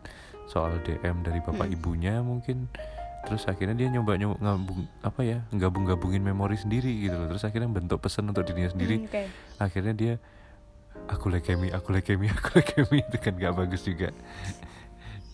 soal 0.46 0.76
DM 0.84 1.24
dari 1.24 1.40
bapak 1.40 1.64
Mm-mm. 1.64 1.76
ibunya 1.80 2.20
mungkin. 2.20 2.68
Terus 3.26 3.42
akhirnya 3.50 3.74
dia 3.74 3.88
nyoba 3.90 4.14
nyoba 4.14 4.38
ngabung 4.38 4.86
apa 5.02 5.20
ya 5.26 5.42
gabung 5.50 5.82
gabungin 5.82 6.22
memori 6.22 6.54
sendiri 6.54 6.86
gitu 7.02 7.18
loh. 7.18 7.26
Terus 7.26 7.42
akhirnya 7.42 7.66
bentuk 7.66 7.98
pesan 7.98 8.30
untuk 8.30 8.46
dirinya 8.46 8.70
sendiri. 8.70 9.02
Hmm, 9.02 9.08
oke. 9.10 9.22
Akhirnya 9.58 9.94
dia 9.96 10.14
aku 11.10 11.34
leukemi 11.34 11.74
aku 11.74 11.90
leukemi 11.90 12.30
aku 12.30 12.54
leukemi 12.54 13.02
itu 13.10 13.16
kan 13.18 13.34
gak 13.34 13.54
bagus 13.56 13.82
juga 13.82 14.14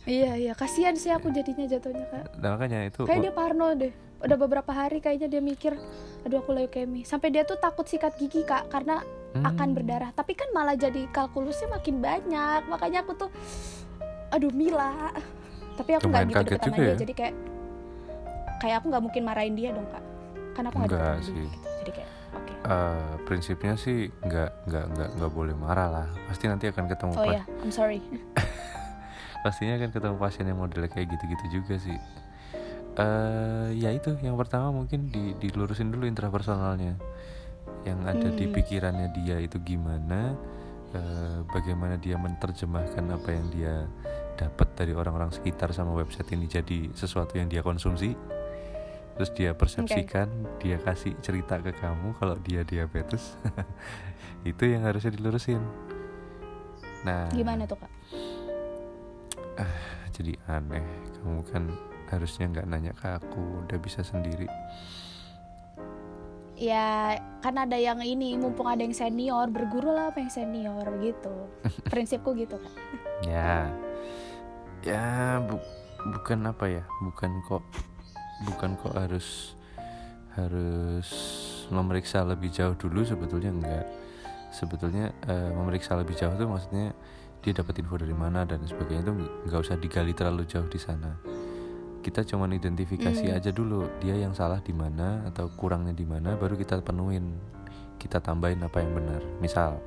iya 0.05 0.33
iya. 0.35 0.53
Kasihan 0.53 0.95
sih 0.95 1.09
aku 1.09 1.31
jadinya 1.31 1.65
jatuhnya 1.65 2.07
kak. 2.07 2.25
Nah, 2.39 2.49
makanya 2.55 2.87
itu 2.87 3.03
kayak 3.03 3.23
dia 3.23 3.33
parno 3.33 3.73
deh. 3.73 3.93
Udah 4.19 4.39
beberapa 4.39 4.71
hari 4.71 4.99
kayaknya 4.99 5.29
dia 5.29 5.43
mikir 5.43 5.75
aduh 6.23 6.39
aku 6.39 6.51
leukemi. 6.53 7.03
Sampai 7.03 7.31
dia 7.31 7.43
tuh 7.43 7.57
takut 7.57 7.83
sikat 7.83 8.15
gigi 8.15 8.43
kak 8.43 8.67
karena 8.69 9.03
Hmm. 9.33 9.49
akan 9.49 9.69
berdarah. 9.73 10.13
Tapi 10.13 10.37
kan 10.37 10.53
malah 10.53 10.77
jadi 10.77 11.09
kalkulusnya 11.09 11.73
makin 11.73 11.99
banyak. 11.99 12.69
Makanya 12.69 13.01
aku 13.01 13.17
tuh 13.17 13.31
aduh 14.29 14.53
Mila. 14.53 15.09
Tapi 15.73 15.91
aku 15.97 16.05
nggak 16.05 16.25
gitu 16.27 16.37
kaget 16.37 16.47
deket 16.47 16.61
sama 16.61 16.69
juga 16.69 16.77
dia. 16.79 16.93
ya. 16.93 16.97
jadi 17.01 17.13
kayak 17.17 17.35
kayak 18.61 18.77
aku 18.79 18.87
nggak 18.93 19.03
mungkin 19.03 19.23
marahin 19.25 19.55
dia 19.57 19.71
dong 19.73 19.89
kak. 19.89 20.05
Karena 20.53 20.69
aku 20.69 20.77
nggak 20.85 21.17
sih. 21.25 21.33
dia 21.33 21.43
gitu. 21.49 21.69
jadi 21.81 21.91
kayak 21.97 22.09
oke. 22.37 22.53
Eh, 22.63 23.13
prinsipnya 23.25 23.75
sih 23.75 23.99
nggak 24.21 24.51
nggak 24.69 24.85
nggak 24.93 25.09
nggak 25.17 25.31
boleh 25.33 25.55
marah 25.57 25.89
lah. 25.89 26.07
Pasti 26.29 26.45
nanti 26.47 26.69
akan 26.69 26.85
ketemu 26.87 27.13
oh 27.17 27.25
ya 27.25 27.43
I'm 27.65 27.73
sorry 27.73 27.99
pastinya 29.43 29.77
akan 29.79 29.91
ketemu 29.91 30.17
pasien 30.17 30.47
yang 30.47 30.59
modelnya 30.59 30.89
kayak 30.89 31.11
gitu-gitu 31.13 31.61
juga 31.61 31.75
sih. 31.79 31.99
Eh 32.93 33.69
ya 33.79 33.89
itu 33.91 34.15
yang 34.21 34.37
pertama 34.37 34.71
mungkin 34.71 35.09
di 35.09 35.35
dilurusin 35.39 35.91
dulu 35.91 36.05
intrapersonalnya. 36.07 36.97
Yang 37.83 38.01
ada 38.07 38.29
di 38.31 38.45
Hmm. 38.47 38.55
pikirannya 38.55 39.09
dia 39.15 39.37
itu 39.39 39.59
gimana 39.63 40.35
eh, 40.93 41.39
bagaimana 41.49 41.97
dia 41.97 42.21
menerjemahkan 42.21 43.05
apa 43.11 43.29
yang 43.33 43.47
dia 43.49 43.75
dapat 44.37 44.69
dari 44.77 44.93
orang-orang 44.93 45.33
sekitar 45.33 45.73
sama 45.73 45.97
website 45.97 46.29
ini 46.37 46.45
jadi 46.45 46.93
sesuatu 46.93 47.37
yang 47.39 47.49
dia 47.49 47.65
konsumsi. 47.65 48.13
Terus 49.13 49.31
dia 49.37 49.53
persepsikan 49.53 50.29
dia 50.61 50.77
kasih 50.81 51.17
cerita 51.21 51.61
ke 51.61 51.73
kamu 51.77 52.17
kalau 52.17 52.37
dia 52.41 52.61
diabetes. 52.65 53.37
Itu 54.45 54.69
yang 54.69 54.85
harusnya 54.85 55.13
dilurusin. 55.13 55.61
Nah 57.05 57.29
gimana 57.33 57.65
tuh 57.65 57.77
kak 57.81 57.91
jadi 60.13 60.33
aneh. 60.49 60.85
Kamu 61.19 61.43
kan 61.49 61.73
harusnya 62.13 62.45
nggak 62.53 62.67
nanya 62.69 62.93
ke 62.93 63.09
aku 63.09 63.65
udah 63.65 63.79
bisa 63.81 64.05
sendiri. 64.05 64.47
Ya 66.57 67.19
kan 67.43 67.59
ada 67.59 67.75
yang 67.75 67.99
ini 68.05 68.39
mumpung 68.39 68.69
ada 68.71 68.85
yang 68.85 68.95
senior 68.95 69.51
berguru 69.51 69.91
lah 69.91 70.13
apa 70.13 70.23
yang 70.23 70.31
senior 70.31 70.87
gitu. 71.01 71.35
Prinsipku 71.93 72.37
gitu 72.37 72.61
kan 72.61 72.73
ya. 73.27 73.73
Ya 74.83 75.39
bu- 75.43 75.65
bukan 76.13 76.51
apa 76.51 76.67
ya 76.67 76.85
bukan 77.03 77.31
kok 77.47 77.65
bukan 78.47 78.75
kok 78.79 78.95
harus 78.95 79.59
harus 80.35 81.09
memeriksa 81.71 82.23
lebih 82.27 82.53
jauh 82.53 82.77
dulu 82.77 83.03
sebetulnya 83.03 83.51
enggak. 83.51 83.87
Sebetulnya 84.53 85.17
eh, 85.25 85.51
memeriksa 85.51 85.97
lebih 85.97 86.13
jauh 86.15 86.37
tuh 86.37 86.47
maksudnya 86.47 86.93
dia 87.43 87.53
dapat 87.53 87.75
info 87.77 87.95
dari 87.97 88.15
mana 88.15 88.43
dan 88.43 88.63
sebagainya 88.63 89.03
itu 89.03 89.13
nggak 89.47 89.61
usah 89.61 89.77
digali 89.77 90.11
terlalu 90.11 90.43
jauh 90.45 90.65
di 90.65 90.79
sana 90.79 91.19
kita 92.01 92.23
cuman 92.25 92.51
identifikasi 92.53 93.23
Hmm. 93.25 93.37
aja 93.37 93.51
dulu 93.51 93.87
dia 93.99 94.15
yang 94.15 94.31
salah 94.33 94.59
di 94.59 94.71
mana 94.71 95.23
atau 95.25 95.51
kurangnya 95.53 95.91
di 95.91 96.03
mana 96.03 96.35
baru 96.35 96.55
kita 96.55 96.79
penuhin 96.81 97.35
kita 97.97 98.19
tambahin 98.19 98.59
apa 98.59 98.79
yang 98.79 98.91
benar 98.93 99.23
misal 99.39 99.79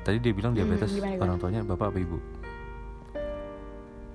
tadi 0.00 0.16
dia 0.18 0.32
bilang 0.32 0.52
Hmm, 0.52 0.60
diabetes 0.60 0.90
gimana, 0.90 1.12
gimana? 1.12 1.22
orang 1.22 1.36
tuanya 1.38 1.60
bapak 1.62 1.86
apa 1.88 1.98
ibu 1.98 2.18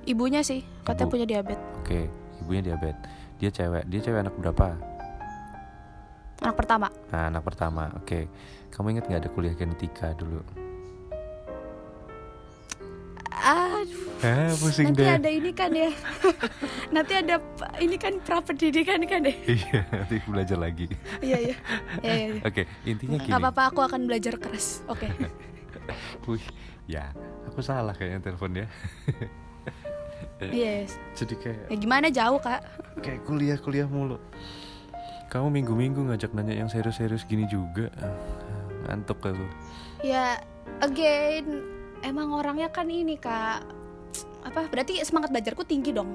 ibunya 0.06 0.42
sih 0.42 0.62
katanya 0.82 1.04
Ibu. 1.04 1.14
punya 1.14 1.26
diabetes 1.28 1.66
Oke, 1.80 2.02
ibunya 2.40 2.62
diabetes. 2.66 3.02
Dia 3.38 3.50
cewek. 3.50 3.86
Dia 3.86 4.02
cewek 4.02 4.20
anak 4.20 4.36
berapa? 4.36 4.68
anak 6.38 6.56
pertama 6.56 6.88
Nah, 7.08 7.24
anak 7.30 7.44
pertama. 7.44 7.84
Oke. 7.96 8.28
Kamu 8.70 8.92
ingat 8.92 9.06
nggak 9.06 9.22
ada 9.22 9.30
kuliah 9.30 9.54
genetika 9.54 10.12
dulu? 10.14 10.42
Aduh 13.78 14.06
Ah, 14.18 14.50
pusing 14.52 14.90
nanti 14.90 15.02
deh. 15.02 15.14
ada 15.14 15.30
ini 15.30 15.52
kan 15.52 15.70
ya 15.70 15.94
nanti 16.96 17.14
ada 17.14 17.38
ini 17.78 17.96
kan 17.96 18.18
pra 18.18 18.42
pendidikan 18.42 18.98
kan 19.04 19.22
ya 19.22 19.36
Iya, 19.46 19.80
nanti 19.88 20.16
belajar 20.24 20.58
lagi. 20.58 20.90
iya 21.20 21.38
iya 21.40 21.56
iya 22.02 22.14
iya, 22.16 22.28
iya. 22.34 22.42
Oke, 22.42 22.66
intinya 22.84 23.18
gini. 23.18 23.30
apa-apa 23.32 23.70
aku 23.70 23.80
akan 23.80 24.06
belajar 24.06 24.36
keras 24.36 24.82
oke 24.86 25.06
Wih, 26.28 26.44
ya, 26.86 27.14
aku 27.46 27.62
salah 27.62 27.94
kayaknya 27.94 28.20
telepon 28.26 28.52
ya. 28.58 28.68
yes 30.42 30.98
Jadi 31.14 31.34
kayak 31.36 31.60
ya 31.68 31.78
gimana 31.78 32.08
jauh 32.10 32.38
kak 32.38 32.62
kayak 33.00 33.22
kuliah-kuliah 33.24 33.86
mulu. 33.86 34.18
Kamu 35.28 35.48
minggu-minggu 35.50 36.02
ngajak 36.04 36.32
nanya 36.32 36.56
yang 36.56 36.68
serius-serius 36.68 37.24
gini 37.24 37.46
juga. 37.46 37.92
Ah, 37.96 38.16
Ngantuk 38.88 39.20
aku. 39.22 39.46
ya 40.00 40.40
again 40.80 41.62
emang 42.08 42.32
orangnya 42.32 42.68
kan 42.68 42.88
ini 42.88 43.16
kak 43.16 43.62
apa 44.42 44.72
berarti 44.72 45.04
semangat 45.04 45.30
belajarku 45.30 45.62
tinggi 45.62 45.92
dong 45.92 46.08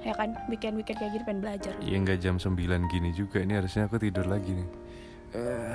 ya 0.00 0.14
kan 0.14 0.36
weekend 0.46 0.76
weekend 0.76 0.96
kayak 0.96 1.12
gini 1.12 1.24
pengen 1.24 1.40
belajar 1.42 1.72
Ya 1.80 1.96
nggak 1.96 2.18
jam 2.20 2.36
9 2.36 2.54
gini 2.86 3.10
juga. 3.10 3.40
Ini 3.40 3.56
harusnya 3.56 3.88
aku 3.88 3.96
tidur 3.96 4.28
lagi 4.28 4.52
nih. 4.52 4.68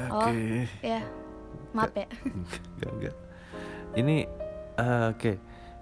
Oh. 0.07 0.23
Oke. 0.23 0.69
ya 0.79 1.01
maaf 1.69 1.91
ya 1.91 2.07
enggak 2.23 2.89
enggak 2.89 3.15
ini 3.93 4.15
eh, 4.75 5.05
oke 5.09 5.31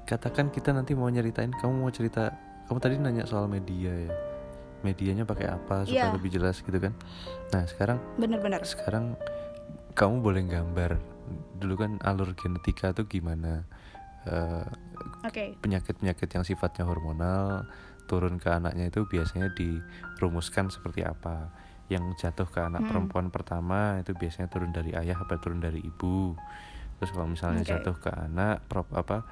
katakan 0.04 0.50
kita 0.50 0.72
nanti 0.72 0.92
mau 0.92 1.06
nyeritain 1.06 1.54
kamu 1.54 1.86
mau 1.86 1.92
cerita 1.92 2.34
kamu 2.66 2.80
tadi 2.82 2.96
nanya 2.98 3.24
soal 3.24 3.46
media 3.46 3.94
ya 3.94 4.12
medianya 4.82 5.24
pakai 5.24 5.48
apa 5.48 5.84
supaya 5.84 6.10
Iya. 6.10 6.16
lebih 6.16 6.32
jelas 6.34 6.60
gitu 6.60 6.74
kan 6.74 6.92
nah 7.52 7.64
sekarang 7.64 8.02
bener-bener 8.18 8.64
sekarang 8.64 9.14
kamu 9.94 10.16
boleh 10.20 10.44
gambar 10.44 10.98
dulu 11.58 11.76
kan 11.80 11.92
alur 12.04 12.34
genetika 12.34 12.92
tuh 12.96 13.06
gimana? 13.08 13.66
Eh, 14.28 14.68
oke. 15.24 15.64
penyakit-penyakit 15.64 16.28
yang 16.36 16.44
sifatnya 16.44 16.84
hormonal 16.84 17.64
turun 18.12 18.40
ke 18.40 18.52
anaknya 18.52 18.92
itu 18.92 19.08
biasanya 19.08 19.52
dirumuskan 19.56 20.68
seperti 20.68 21.04
apa? 21.08 21.52
Yang 21.88 22.28
jatuh 22.28 22.48
ke 22.48 22.60
anak 22.60 22.84
Hmm. 22.84 22.90
perempuan 22.92 23.28
pertama 23.32 24.00
itu 24.04 24.12
biasanya 24.12 24.52
turun 24.52 24.76
dari 24.76 24.92
ayah 24.92 25.16
apa 25.16 25.40
turun 25.40 25.64
dari 25.64 25.80
ibu? 25.80 26.36
Terus 27.00 27.12
kalau 27.16 27.28
misalnya 27.32 27.64
Oke. 27.64 27.72
jatuh 27.72 27.96
ke 28.04 28.12
anak 28.12 28.68
prop 28.68 28.92
apa 28.92 29.24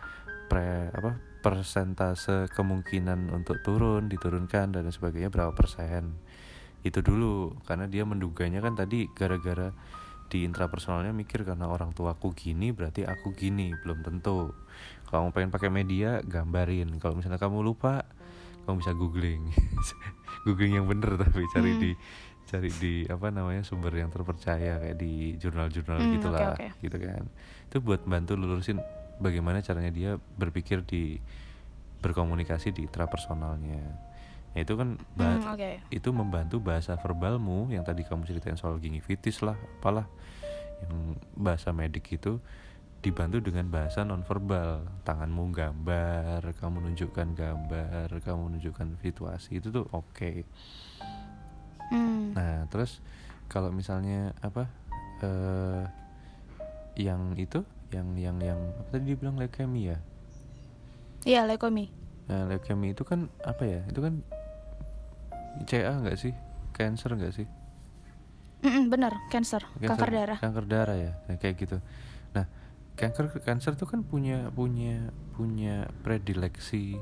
pre 0.47 0.93
apa 0.93 1.19
persentase 1.43 2.47
kemungkinan 2.55 3.29
untuk 3.35 3.59
turun 3.61 4.07
diturunkan 4.07 4.71
dan 4.79 4.87
sebagainya 4.87 5.27
berapa 5.27 5.51
persen? 5.51 6.15
Itu 6.85 7.01
dulu 7.03 7.57
karena 7.67 7.89
dia 7.89 8.07
menduganya 8.07 8.63
kan 8.63 8.79
tadi 8.79 9.09
gara-gara 9.11 9.75
di 10.35 10.43
intrapersonalnya 10.43 11.15
mikir 11.15 11.47
karena 11.47 11.71
orang 11.71 11.95
tuaku 11.95 12.35
gini 12.35 12.75
berarti 12.75 13.07
aku 13.07 13.31
gini 13.31 13.71
belum 13.87 14.03
tentu. 14.03 14.51
Kamu 15.07 15.31
pengen 15.31 15.47
pakai 15.47 15.71
media 15.71 16.19
gambarin. 16.19 16.99
Kalau 16.99 17.15
misalnya 17.15 17.39
kamu 17.39 17.63
lupa 17.63 18.03
kamu 18.67 18.83
bisa 18.83 18.91
googling. 18.91 19.47
Googling 20.45 20.75
yang 20.75 20.85
bener 20.85 21.15
tapi 21.15 21.47
cari 21.49 21.71
Hmm. 21.73 21.81
di 21.81 21.91
cari 22.45 22.69
di 22.69 22.93
apa 23.09 23.33
namanya 23.33 23.65
sumber 23.65 23.89
yang 23.95 24.13
terpercaya 24.13 24.77
kayak 24.77 24.97
di 24.99 25.33
jurnal-jurnal 25.39 25.97
Hmm, 25.97 26.13
gitulah 26.13 26.53
oke, 26.53 26.67
oke. 26.67 26.83
gitu 26.83 26.97
kan. 26.99 27.23
Itu 27.71 27.77
buat 27.81 28.03
bantu 28.05 28.37
lurusin 28.37 28.77
bagaimana 29.17 29.63
caranya 29.63 29.89
dia 29.89 30.11
berpikir 30.37 30.83
di 30.83 31.17
berkomunikasi 32.03 32.75
di 32.75 32.85
intrapersonalnya 32.85 33.81
ya, 34.55 34.63
itu 34.63 34.73
kan 34.73 34.95
Hmm, 35.13 35.43
oke. 35.45 35.71
itu 35.89 36.09
membantu 36.09 36.57
bahasa 36.57 36.95
verbalmu 36.95 37.67
yang 37.69 37.83
tadi 37.83 38.01
kamu 38.01 38.23
ceritain 38.23 38.55
soal 38.55 38.77
gingivitis 38.77 39.39
lah 39.39 39.53
apalah 39.77 40.07
yang 40.81 40.95
bahasa 41.33 41.69
medik 41.69 42.07
itu 42.09 42.39
dibantu 42.97 43.37
dengan 43.39 43.69
bahasa 43.69 44.01
nonverbal 44.01 44.81
tanganmu 45.03 45.51
gambar 45.51 46.41
kamu 46.55 46.77
nunjukkan 46.81 47.27
gambar 47.31 48.09
kamu 48.17 48.43
nunjukkan 48.51 48.97
situasi 48.99 49.59
itu 49.59 49.69
tuh 49.69 49.85
oke 49.87 50.41
Hmm. 51.85 52.33
nah 52.33 52.65
terus 52.65 52.97
kalau 53.45 53.69
misalnya 53.69 54.33
apa 54.41 54.65
eh 55.21 55.85
yang 56.97 57.37
itu 57.37 57.61
yang 57.93 58.09
yang 58.15 58.41
yang 58.41 58.57
apa 58.73 58.89
tadi 58.91 59.13
dia 59.13 59.17
bilang 59.17 59.37
leukemia 59.37 60.01
Iya, 61.21 61.45
leukemia. 61.45 61.93
nah 62.25 62.41
leukemia 62.45 62.89
itu 62.91 63.01
kan 63.01 63.29
apa 63.39 63.63
ya 63.63 63.81
itu 63.85 64.01
kan 64.01 64.25
CA 65.63 65.95
nggak 65.95 66.17
sih? 66.19 66.33
Cancer 66.71 67.15
nggak 67.15 67.33
sih? 67.33 67.47
Mm-mm, 68.65 68.89
bener, 68.89 69.13
cancer, 69.29 69.61
Kanker- 69.77 69.87
kanker 69.93 70.09
darah. 70.11 70.39
kanker 70.41 70.65
darah 70.65 70.97
ya 70.97 71.11
nah, 71.29 71.37
kayak 71.37 71.55
gitu. 71.61 71.77
Nah 72.33 72.45
kanker 72.97 73.29
kanker 73.39 73.73
tuh 73.75 73.85
kan 73.85 74.01
punya 74.01 74.49
punya 74.51 75.11
punya 75.37 75.85
predileksi 76.01 76.97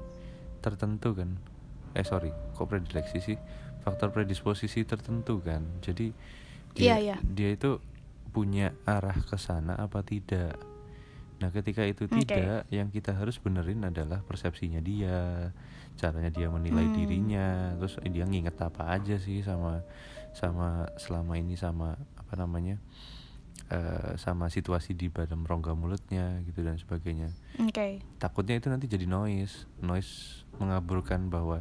tertentu 0.59 1.15
kan? 1.15 1.39
Eh 1.95 2.03
sorry 2.03 2.29
kok 2.53 2.67
predileksi 2.67 3.23
sih? 3.23 3.37
Faktor 3.81 4.11
predisposisi 4.11 4.83
tertentu 4.83 5.39
kan? 5.39 5.63
Jadi 5.79 6.11
dia 6.73 6.83
Iya, 6.83 6.95
iya. 6.99 7.17
dia 7.23 7.49
itu 7.53 7.79
punya 8.33 8.73
arah 8.83 9.13
ke 9.15 9.37
sana 9.37 9.77
apa 9.77 10.01
tidak 10.01 10.57
nah 11.43 11.51
ketika 11.51 11.83
itu 11.83 12.07
Oke. 12.07 12.23
tidak 12.23 12.63
yang 12.71 12.87
kita 12.87 13.11
harus 13.11 13.35
benerin 13.35 13.83
adalah 13.83 14.23
persepsinya 14.23 14.79
dia 14.79 15.51
caranya 15.99 16.31
dia 16.31 16.47
menilai 16.47 16.87
Hmm. 16.87 16.95
dirinya 16.95 17.47
terus 17.75 17.99
dia 18.01 18.23
nginget 18.23 18.55
apa 18.57 18.95
aja 18.95 19.19
sih 19.19 19.43
sama 19.43 19.83
sama 20.31 20.87
selama 20.95 21.35
ini 21.35 21.59
sama 21.59 21.99
apa 22.15 22.33
namanya 22.39 22.79
eh, 23.69 24.15
sama 24.15 24.47
situasi 24.47 24.95
di 24.95 25.11
badan 25.11 25.43
rongga 25.43 25.75
mulutnya 25.75 26.39
gitu 26.47 26.63
dan 26.63 26.79
sebagainya 26.79 27.29
Oke. 27.59 27.99
takutnya 28.17 28.55
itu 28.55 28.71
nanti 28.71 28.87
jadi 28.87 29.03
noise 29.03 29.67
noise 29.83 30.41
mengaburkan 30.57 31.27
bahwa 31.27 31.59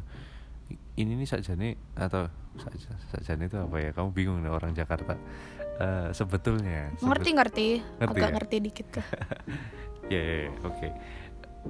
ini 0.94 1.18
nih 1.18 1.26
sajane 1.26 1.74
atau 1.92 2.30
saja 2.56 2.94
sajane 3.10 3.48
itu 3.48 3.58
apa 3.58 3.76
ya 3.80 3.90
kamu 3.90 4.08
bingung 4.12 4.38
nih 4.40 4.52
orang 4.52 4.72
Jakarta 4.72 5.16
Eh, 5.82 6.08
sebetulnya 6.14 6.94
sebet- 6.94 7.02
Ngerti. 7.02 7.30
Ngerti, 7.34 7.66
Ngerti 7.98 8.06
agak 8.14 8.28
ya? 8.30 8.34
ngerti 8.38 8.56
dikit 8.62 8.88
ya 8.94 9.02
ya, 10.14 10.34
ya, 10.46 10.50
oke. 10.62 10.88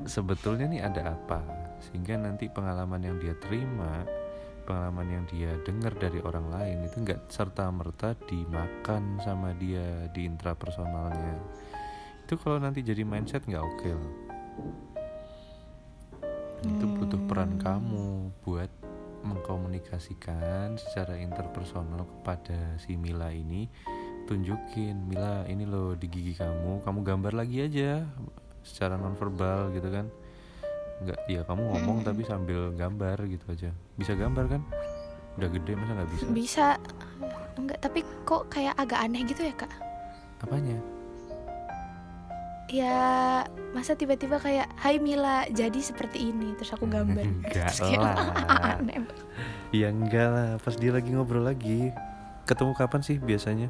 Sebetulnya 0.05 0.67
nih 0.69 0.81
ada 0.85 1.17
apa? 1.17 1.41
Sehingga 1.81 2.17
nanti 2.17 2.49
pengalaman 2.49 3.01
yang 3.01 3.17
dia 3.17 3.33
terima 3.39 4.05
pengalaman 4.63 5.09
yang 5.11 5.25
dia 5.27 5.59
dengar 5.67 5.91
dari 5.97 6.23
orang 6.23 6.47
lain 6.47 6.87
itu 6.87 7.03
nggak 7.03 7.27
serta 7.27 7.67
merta 7.73 8.15
dimakan 8.29 9.19
sama 9.19 9.57
dia 9.57 10.07
di 10.13 10.23
intrapersonalnya. 10.23 11.35
Itu 12.23 12.39
kalau 12.39 12.61
nanti 12.61 12.85
jadi 12.85 13.03
mindset 13.03 13.43
nggak 13.43 13.59
oke 13.61 13.89
loh. 13.91 14.13
Itu 16.63 16.85
butuh 16.95 17.21
peran 17.27 17.59
Hmm. 17.59 17.61
kamu 17.61 18.07
buat 18.45 18.71
mengkomunikasikan 19.23 20.79
secara 20.79 21.15
interpersonal 21.15 22.07
kepada 22.07 22.75
si 22.79 22.95
Mila 22.95 23.31
ini 23.31 23.67
tunjukin 24.33 24.97
Mila 25.05 25.45
ini 25.45 25.63
loh 25.63 25.93
di 25.93 26.07
gigi 26.07 26.33
kamu 26.33 26.81
kamu 26.81 26.99
gambar 27.03 27.33
lagi 27.35 27.61
aja 27.61 28.01
secara 28.63 28.97
nonverbal 28.97 29.69
gitu 29.71 29.87
kan 29.87 30.09
nggak 31.01 31.19
ya 31.27 31.43
kamu 31.43 31.63
ngomong 31.69 31.97
Mm. 32.01 32.07
tapi 32.07 32.23
sambil 32.23 32.73
gambar 32.73 33.19
gitu 33.27 33.45
aja 33.47 33.71
bisa 33.93 34.15
gambar 34.15 34.45
kan 34.49 34.63
udah 35.35 35.49
gede 35.51 35.73
masa 35.75 35.93
nggak 35.95 36.11
bisa 36.11 36.25
Bisa 36.29 36.67
enggak, 37.55 37.79
tapi 37.79 38.01
kok 38.23 38.49
kayak 38.49 38.73
agak 38.75 38.99
aneh 38.99 39.21
gitu 39.23 39.43
ya, 39.43 39.55
Kak? 39.55 39.69
apanya 40.41 40.81
Ya, 42.69 43.45
masa 43.71 43.93
tiba-tiba 43.93 44.41
kayak 44.41 44.65
Hai 44.75 44.97
Mila, 44.97 45.45
jadi 45.47 45.77
seperti 45.77 46.33
ini 46.33 46.57
terus 46.57 46.73
aku 46.73 46.89
gambar. 46.89 47.21
Enggak 47.45 47.69
Terus 47.69 47.79
kayak 47.83 48.01
lah. 48.01 48.17
aneh. 48.73 48.97
ya 49.71 49.89
enggak 49.89 50.27
lah 50.27 50.49
pas 50.57 50.73
dia 50.75 50.89
lagi 50.89 51.09
ngobrol 51.11 51.43
lagi 51.43 51.93
ketemu 52.43 52.73
kapan 52.73 53.01
sih 53.01 53.17
biasanya 53.17 53.69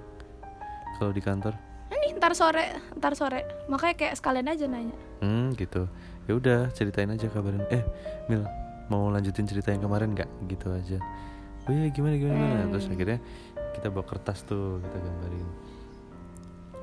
kalau 0.99 1.13
di 1.13 1.23
kantor 1.23 1.55
Ini 1.93 2.17
ntar 2.17 2.33
sore, 2.33 2.81
ntar 2.97 3.13
sore. 3.13 3.69
Makanya 3.69 3.95
kayak 4.01 4.15
sekalian 4.17 4.49
aja 4.49 4.65
nanya. 4.65 4.97
Hmm 5.21 5.53
gitu. 5.55 5.85
Ya 6.25 6.33
udah 6.35 6.59
ceritain 6.73 7.13
aja 7.13 7.29
kabarin. 7.29 7.63
Eh 7.69 7.85
Mil 8.33 8.49
mau 8.89 9.13
lanjutin 9.13 9.45
cerita 9.45 9.77
yang 9.77 9.85
kemarin 9.85 10.17
nggak? 10.17 10.31
Gitu 10.49 10.73
aja. 10.73 10.99
Oh 11.69 11.71
iya 11.71 11.93
gimana 11.93 12.17
gimana 12.17 12.37
gimana. 12.41 12.65
Hmm. 12.65 12.73
Terus 12.73 12.87
akhirnya 12.89 13.19
kita 13.77 13.93
bawa 13.93 14.05
kertas 14.09 14.41
tuh 14.49 14.81
kita 14.81 14.99
gambarin. 15.05 15.49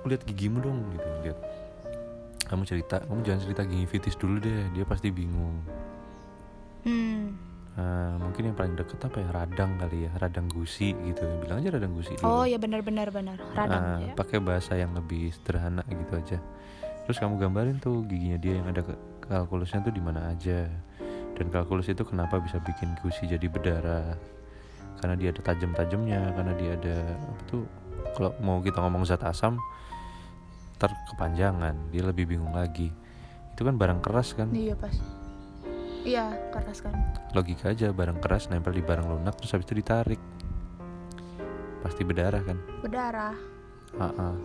Lihat 0.06 0.22
gigimu 0.30 0.62
dong 0.62 0.78
gitu 0.93 1.10
lihat. 1.26 1.39
Kamu 2.45 2.65
cerita, 2.65 3.02
kamu 3.06 3.22
jangan 3.26 3.41
cerita 3.45 3.62
gingivitis 3.65 4.15
dulu 4.17 4.38
deh. 4.38 4.69
Dia 4.78 4.86
pasti 4.86 5.10
bingung. 5.10 5.58
Hmm. 6.86 7.48
Nah, 7.77 8.17
mungkin 8.17 8.49
yang 8.49 8.58
paling 8.58 8.73
deket 8.73 8.99
apa 9.01 9.17
ya 9.19 9.29
radang 9.29 9.77
kali 9.77 10.08
ya, 10.08 10.12
radang 10.17 10.47
gusi 10.47 10.91
gitu. 11.05 11.23
Bilang 11.39 11.62
aja 11.62 11.69
radang 11.75 11.93
gusi. 11.93 12.13
Oh 12.21 12.43
dulu. 12.43 12.51
ya 12.51 12.58
benar-benar 12.58 13.08
benar. 13.10 13.38
Radang 13.53 13.84
Ah, 13.84 13.97
ya. 14.01 14.13
pakai 14.13 14.39
bahasa 14.39 14.73
yang 14.73 14.91
lebih 14.93 15.29
sederhana 15.32 15.84
gitu 15.86 16.15
aja 16.15 16.39
terus 17.05 17.17
kamu 17.17 17.41
gambarin 17.41 17.82
tuh 17.82 18.05
giginya 18.05 18.38
dia 18.38 18.62
yang 18.62 18.69
ada 18.69 18.86
kalkulusnya 19.19 19.82
tuh 19.82 19.89
di 19.89 19.97
mana 19.97 20.29
aja 20.29 20.69
dan 21.34 21.49
kalkulus 21.49 21.89
itu 21.89 22.05
kenapa 22.05 22.38
bisa 22.38 22.62
bikin 22.62 22.93
gusi 23.01 23.25
jadi 23.25 23.49
berdarah 23.49 24.13
karena 25.01 25.17
dia 25.17 25.34
ada 25.34 25.41
tajam-tajamnya 25.41 26.38
karena 26.38 26.53
dia 26.53 26.71
ada 26.77 26.97
apa 27.17 27.41
tuh 27.49 27.65
kalau 28.13 28.29
mau 28.45 28.62
kita 28.62 28.77
ngomong 28.77 29.10
zat 29.10 29.25
asam 29.25 29.58
ntar 30.77 30.93
kepanjangan 31.10 31.73
dia 31.89 32.05
lebih 32.05 32.29
bingung 32.29 32.53
lagi 32.53 32.93
itu 33.58 33.62
kan 33.65 33.73
barang 33.73 34.05
keras 34.05 34.38
kan 34.38 34.53
Iya 34.53 34.77
pas. 34.77 34.93
Iya, 35.99 36.31
keras 36.49 36.79
kan. 36.79 36.95
logika 37.31 37.69
aja 37.69 37.91
barang 37.91 38.17
keras 38.17 38.47
nempel 38.47 38.73
di 38.73 38.81
barang 38.81 39.05
lunak 39.05 39.35
terus 39.38 39.53
habis 39.53 39.67
itu 39.69 39.77
ditarik 39.77 40.17
pasti 41.79 42.01
berdarah 42.03 42.41
kan 42.41 42.57
Berdarah. 42.81 43.35
Ah, 43.95 44.09
ah. 44.09 44.35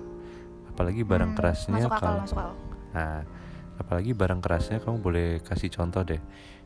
apalagi 0.68 1.00
barang 1.02 1.32
Hmm, 1.32 1.38
kerasnya 1.38 1.78
Masuk 1.80 1.92
akal, 1.92 2.02
kalau 2.02 2.20
masuk 2.24 2.38
akal. 2.38 2.52
nah 2.92 3.22
apalagi 3.74 4.10
barang 4.12 4.40
kerasnya 4.40 4.78
kamu 4.78 4.96
boleh 4.98 5.28
kasih 5.40 5.70
contoh 5.70 6.02
deh 6.02 6.18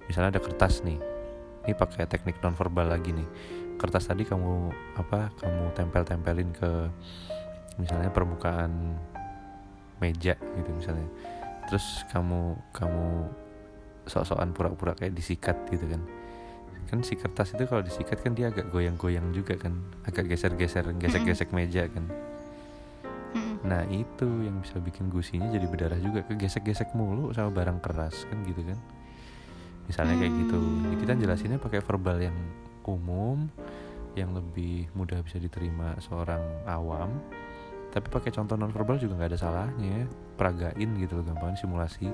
misalnya 0.07 0.37
ada 0.37 0.43
kertas 0.43 0.81
nih 0.83 0.99
ini 1.65 1.73
pakai 1.73 2.05
teknik 2.05 2.41
nonverbal 2.41 2.89
lagi 2.89 3.13
nih 3.13 3.29
kertas 3.77 4.09
tadi 4.09 4.25
kamu 4.25 4.69
apa 4.97 5.33
kamu 5.37 5.73
tempel-tempelin 5.73 6.51
ke 6.51 6.71
misalnya 7.77 8.09
permukaan 8.09 8.97
meja 9.99 10.35
gitu 10.35 10.71
misalnya 10.73 11.07
terus 11.67 11.85
kamu 12.09 12.57
kamu 12.73 13.29
sok-sokan 14.09 14.51
pura-pura 14.57 14.97
kayak 14.97 15.15
disikat 15.15 15.57
gitu 15.71 15.87
kan. 15.87 16.03
Kan 16.89 17.05
si 17.05 17.21
kertas 17.21 17.53
itu 17.53 17.69
kalau 17.69 17.85
disikat 17.85 18.25
kan 18.25 18.33
dia 18.33 18.49
agak 18.49 18.73
goyang-goyang 18.73 19.31
juga 19.37 19.55
kan. 19.61 19.77
Agak 20.09 20.27
geser-geser 20.33 20.89
gesek-gesek 20.97 21.53
meja 21.53 21.85
kan. 21.87 22.09
Nah 23.67 23.85
itu 23.91 24.29
yang 24.47 24.65
bisa 24.65 24.81
bikin 24.81 25.13
gusinya 25.13 25.53
jadi 25.53 25.69
berdarah 25.69 26.01
juga. 26.01 26.25
Kegesek-gesek 26.25 26.97
mulu 26.97 27.35
sama 27.37 27.53
barang 27.53 27.85
keras 27.85 28.25
kan 28.25 28.41
gitu 28.49 28.65
kan. 28.65 28.79
Misalnya 29.85 30.17
kayak 30.17 30.33
gitu. 30.47 30.59
Hmm. 30.61 30.93
Ya, 30.93 30.97
Kita 31.01 31.13
jelasinnya 31.17 31.59
pakai 31.61 31.81
verbal 31.81 32.21
yang 32.21 32.37
umum 32.89 33.53
Yang 34.17 34.41
lebih 34.41 34.89
mudah 34.97 35.21
bisa 35.21 35.37
diterima 35.37 35.93
seorang 36.01 36.41
awam. 36.65 37.13
Tapi 37.93 38.09
pakai 38.09 38.33
contoh 38.33 38.57
non 38.57 38.73
verbal 38.73 38.97
juga 38.97 39.21
nggak 39.21 39.37
ada 39.37 39.39
salahnya. 39.39 40.09
Peragain 40.41 40.91
gitu 40.97 41.21
loh 41.21 41.25
gampang 41.29 41.53
simulasi 41.61 42.09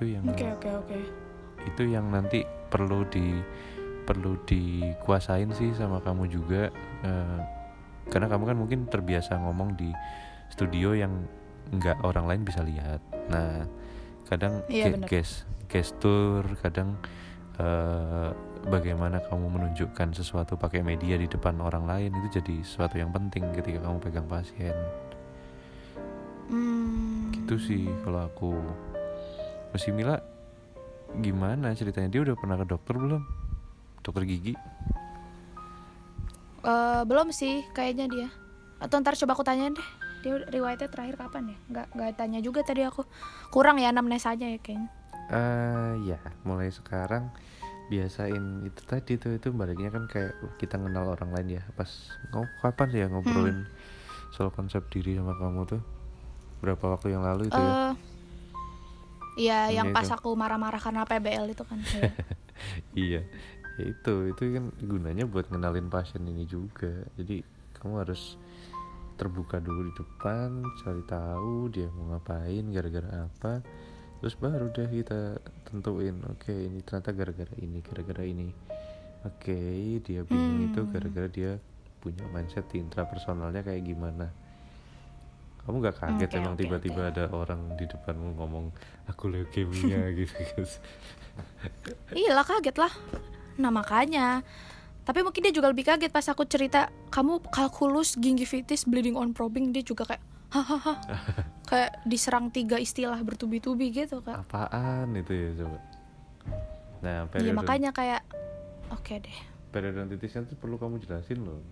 Itu 0.00 0.08
yang 0.08 0.24
Oke 0.24 0.48
oke 0.48 0.70
oke. 0.80 0.98
itu 1.60 1.82
yang 1.86 2.08
nanti 2.08 2.40
perlu 2.72 3.04
di 3.06 3.36
perlu 4.02 4.40
dikuasain 4.42 5.52
sih 5.52 5.76
sama 5.76 6.00
kamu 6.00 6.24
juga 6.26 6.72
eh, 7.04 7.40
karena 8.08 8.26
kamu 8.26 8.42
kan 8.42 8.56
mungkin 8.56 8.80
terbiasa 8.88 9.36
ngomong 9.36 9.76
di 9.76 9.92
studio 10.48 10.96
yang 10.96 11.28
nggak 11.68 12.00
orang 12.00 12.24
lain 12.24 12.42
bisa 12.42 12.64
lihat 12.64 12.98
nah 13.28 13.68
kadang 14.24 14.64
Iya, 14.66 14.88
ge- 14.88 14.92
benar. 14.96 15.08
ges- 15.12 15.44
gestur 15.68 16.42
kadang 16.58 16.96
eh, 17.54 18.32
bagaimana 18.66 19.20
kamu 19.20 19.46
menunjukkan 19.52 20.16
sesuatu 20.16 20.56
pakai 20.56 20.80
media 20.80 21.14
di 21.14 21.28
depan 21.28 21.60
orang 21.60 21.84
lain 21.84 22.10
itu 22.16 22.40
jadi 22.40 22.56
sesuatu 22.64 22.96
yang 22.96 23.12
penting 23.12 23.52
ketika 23.52 23.84
kamu 23.84 24.00
pegang 24.00 24.24
pasien 24.24 24.72
Hmm. 26.48 27.30
gitu 27.30 27.54
sih 27.56 27.86
kalau 28.02 28.26
aku 28.26 28.50
masih 29.70 29.94
Mila 29.94 30.22
gimana 31.18 31.74
ceritanya? 31.74 32.10
Dia 32.10 32.22
udah 32.22 32.36
pernah 32.38 32.56
ke 32.58 32.66
dokter 32.66 32.94
belum? 32.94 33.22
Dokter 34.02 34.22
gigi? 34.26 34.54
Eh, 36.60 37.02
belum 37.08 37.32
sih 37.32 37.64
kayaknya 37.72 38.06
dia. 38.06 38.28
Atau 38.78 39.00
ntar 39.00 39.16
coba 39.16 39.32
aku 39.36 39.44
tanya 39.44 39.72
deh. 39.72 39.88
Dia 40.20 40.36
riwayatnya 40.52 40.92
terakhir 40.92 41.16
kapan 41.16 41.56
ya? 41.56 41.58
Nggak 41.72 41.86
nggak 41.96 42.10
tanya 42.20 42.38
juga 42.44 42.60
tadi 42.60 42.84
aku. 42.84 43.02
Kurang 43.48 43.80
ya 43.80 43.88
anamnesanya 43.88 44.52
ya 44.52 44.58
kayaknya. 44.60 44.90
Eh 45.30 45.92
ya 46.14 46.20
mulai 46.44 46.68
sekarang 46.68 47.32
biasain 47.90 48.62
itu 48.62 48.82
tadi 48.86 49.18
tuh 49.18 49.34
itu 49.34 49.50
baliknya 49.50 49.90
kan 49.90 50.06
kayak 50.06 50.36
kita 50.60 50.76
kenal 50.76 51.16
orang 51.16 51.30
lain 51.32 51.58
ya. 51.58 51.62
Pas 51.72 51.88
ngomong 52.30 52.50
kapan 52.60 52.88
ya 52.92 53.06
ngobrolin 53.08 53.64
soal 54.36 54.52
konsep 54.52 54.84
diri 54.92 55.16
sama 55.16 55.32
kamu 55.40 55.64
tuh? 55.64 55.82
Berapa 56.60 56.92
waktu 56.92 57.16
yang 57.16 57.24
lalu 57.24 57.48
itu 57.48 57.56
ya? 57.56 57.96
Eh 57.96 58.09
Iya, 59.40 59.58
Yang 59.66 59.74
yang 59.74 59.88
pas 59.90 60.04
itu. 60.04 60.14
aku 60.14 60.28
marah-marah 60.34 60.76
karena 60.78 61.02
PBL 61.02 61.46
itu 61.48 61.64
kan. 61.64 61.78
Iya. 61.80 62.10
iya 63.08 63.20
ya 63.74 63.84
itu 63.88 64.14
itu 64.28 64.42
kan 64.52 64.64
gunanya 64.76 65.24
buat 65.24 65.48
kenalin 65.48 65.88
pasien 65.88 66.20
ini 66.22 66.44
juga 66.44 66.92
jadi 67.16 67.40
kamu 67.72 68.04
harus 68.04 68.36
terbuka 69.16 69.56
dulu 69.56 69.88
di 69.88 69.94
depan 69.96 70.48
cari 70.76 71.00
tahu 71.04 71.72
dia 71.72 71.88
mau 71.88 72.12
ngapain 72.12 72.60
gara-gara 72.68 73.24
apa 73.24 73.64
terus 74.20 74.36
baru 74.36 74.68
deh 74.68 74.84
kita 74.84 75.40
tentuin 75.64 76.20
oke 76.28 76.52
ini 76.52 76.84
ternyata 76.84 77.16
gara-gara 77.16 77.54
ini 77.56 77.80
gara-gara 77.80 78.20
ini 78.20 78.52
oke 79.24 79.60
dia 80.04 80.20
bingung 80.24 80.68
itu 80.68 80.80
Hmm. 80.84 80.90
gara-gara 80.92 81.28
dia 81.28 81.56
punya 82.00 82.24
mindset 82.28 82.68
intrapersonalnya 82.72 83.60
kayak 83.60 83.88
gimana 83.88 84.28
kamu 85.70 85.76
nggak 85.80 85.96
kaget 85.96 86.26
Oke, 86.26 86.36
emang 86.36 86.54
tiba-tiba 86.56 87.00
oke. 87.00 87.10
ada 87.10 87.24
orang 87.30 87.60
di 87.74 87.86
depanmu 87.86 88.34
ngomong 88.34 88.74
aku 89.06 89.30
leukemia 89.30 90.10
gitu 90.18 90.34
guys 90.50 90.82
Iya 92.10 92.34
lah 92.34 92.42
kaget 92.42 92.76
lah. 92.76 92.90
Nah 93.56 93.70
makanya. 93.70 94.42
Tapi 95.00 95.22
mungkin 95.22 95.40
dia 95.40 95.50
juga 95.50 95.70
lebih 95.70 95.82
kaget 95.84 96.10
pas 96.10 96.26
aku 96.26 96.44
cerita 96.44 96.90
kamu 97.08 97.40
kalkulus 97.48 98.14
gingivitis 98.14 98.84
bleeding 98.84 99.14
on 99.14 99.30
probing 99.30 99.70
dia 99.70 99.80
juga 99.80 100.04
kayak 100.04 100.22
hahaha 100.50 100.94
kayak 101.70 102.02
diserang 102.04 102.50
tiga 102.50 102.76
istilah 102.76 103.16
bertubi-tubi 103.16 103.88
gitu 103.88 104.18
kak. 104.18 104.42
apaan 104.42 105.14
itu 105.14 105.30
ya 105.30 105.50
coba 105.56 105.78
nah 107.00 107.12
Iya 107.14 107.30
periode 107.30 107.54
makanya 107.54 107.90
kayak 107.90 108.22
oke 108.90 109.14
deh. 109.16 109.38
periodontitisnya 109.70 110.44
tuh 110.44 110.58
perlu 110.58 110.74
kamu 110.76 110.98
jelasin 110.98 111.40
loh 111.40 111.62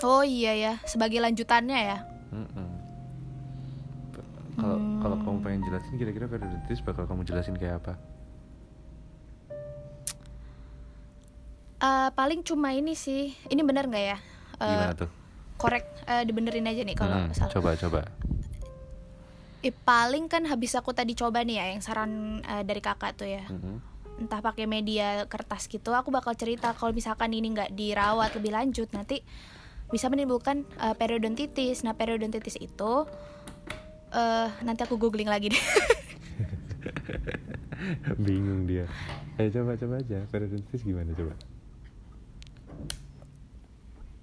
Oh 0.00 0.22
iya 0.22 0.54
ya 0.54 0.74
sebagai 0.82 1.18
lanjutannya 1.18 1.76
ya. 1.84 1.98
Mm-mm. 2.30 2.70
Kalau 4.54 4.76
kalau 5.00 5.16
kamu 5.18 5.38
pengen 5.40 5.60
jelasin 5.64 5.94
kira-kira 5.96 6.26
periodontitis 6.26 6.80
bakal 6.80 7.04
kamu 7.04 7.22
jelasin 7.24 7.54
kayak 7.54 7.80
apa 7.80 7.94
Eh, 11.80 12.08
paling 12.12 12.44
cuma 12.44 12.76
ini 12.76 12.92
sih. 12.92 13.32
Ini 13.48 13.64
bener 13.64 13.88
nggak 13.88 14.04
ya? 14.06 14.18
Eh, 14.60 14.68
gimana 14.68 14.92
tuh 14.94 15.08
korek 15.56 15.84
eh, 16.04 16.24
dibenerin 16.24 16.64
aja 16.64 16.80
nih 16.80 16.92
kalau 16.94 17.16
Mm-mm, 17.20 17.32
salah. 17.32 17.52
coba 17.52 17.70
coba 17.74 18.00
Eh, 19.60 19.72
paling 19.72 20.24
kan 20.24 20.44
habis 20.44 20.72
aku 20.72 20.92
tadi 20.92 21.12
coba 21.12 21.40
nih 21.40 21.56
ya 21.56 21.66
yang 21.72 21.80
saran 21.80 22.12
eh, 22.42 22.64
dari 22.64 22.80
kakak 22.80 23.12
tuh 23.14 23.28
ya. 23.28 23.44
Mm-mm. 23.46 23.80
entah 24.20 24.44
pakai 24.44 24.68
media 24.68 25.24
kertas 25.24 25.64
gitu 25.64 25.96
aku 25.96 26.12
bakal 26.12 26.36
cerita 26.36 26.76
kalau 26.76 26.92
misalkan 26.92 27.32
ini 27.32 27.56
nggak 27.56 27.72
dirawat 27.72 28.36
lebih 28.36 28.52
lanjut 28.52 28.92
nanti 28.92 29.24
bisa 29.90 30.06
menimbulkan 30.08 30.64
uh, 30.78 30.94
periodontitis. 30.94 31.82
Nah 31.82 31.94
periodontitis 31.94 32.56
itu 32.58 32.92
eh 34.10 34.48
nanti 34.66 34.82
aku 34.82 34.98
googling 34.98 35.30
lagi 35.30 35.54
deh. 35.54 35.64
Bingung 38.26 38.66
dia. 38.66 38.86
Ayo 39.38 39.50
coba 39.60 39.78
coba 39.78 39.94
aja. 40.02 40.26
Periodontitis 40.30 40.82
gimana 40.82 41.14
coba? 41.14 41.34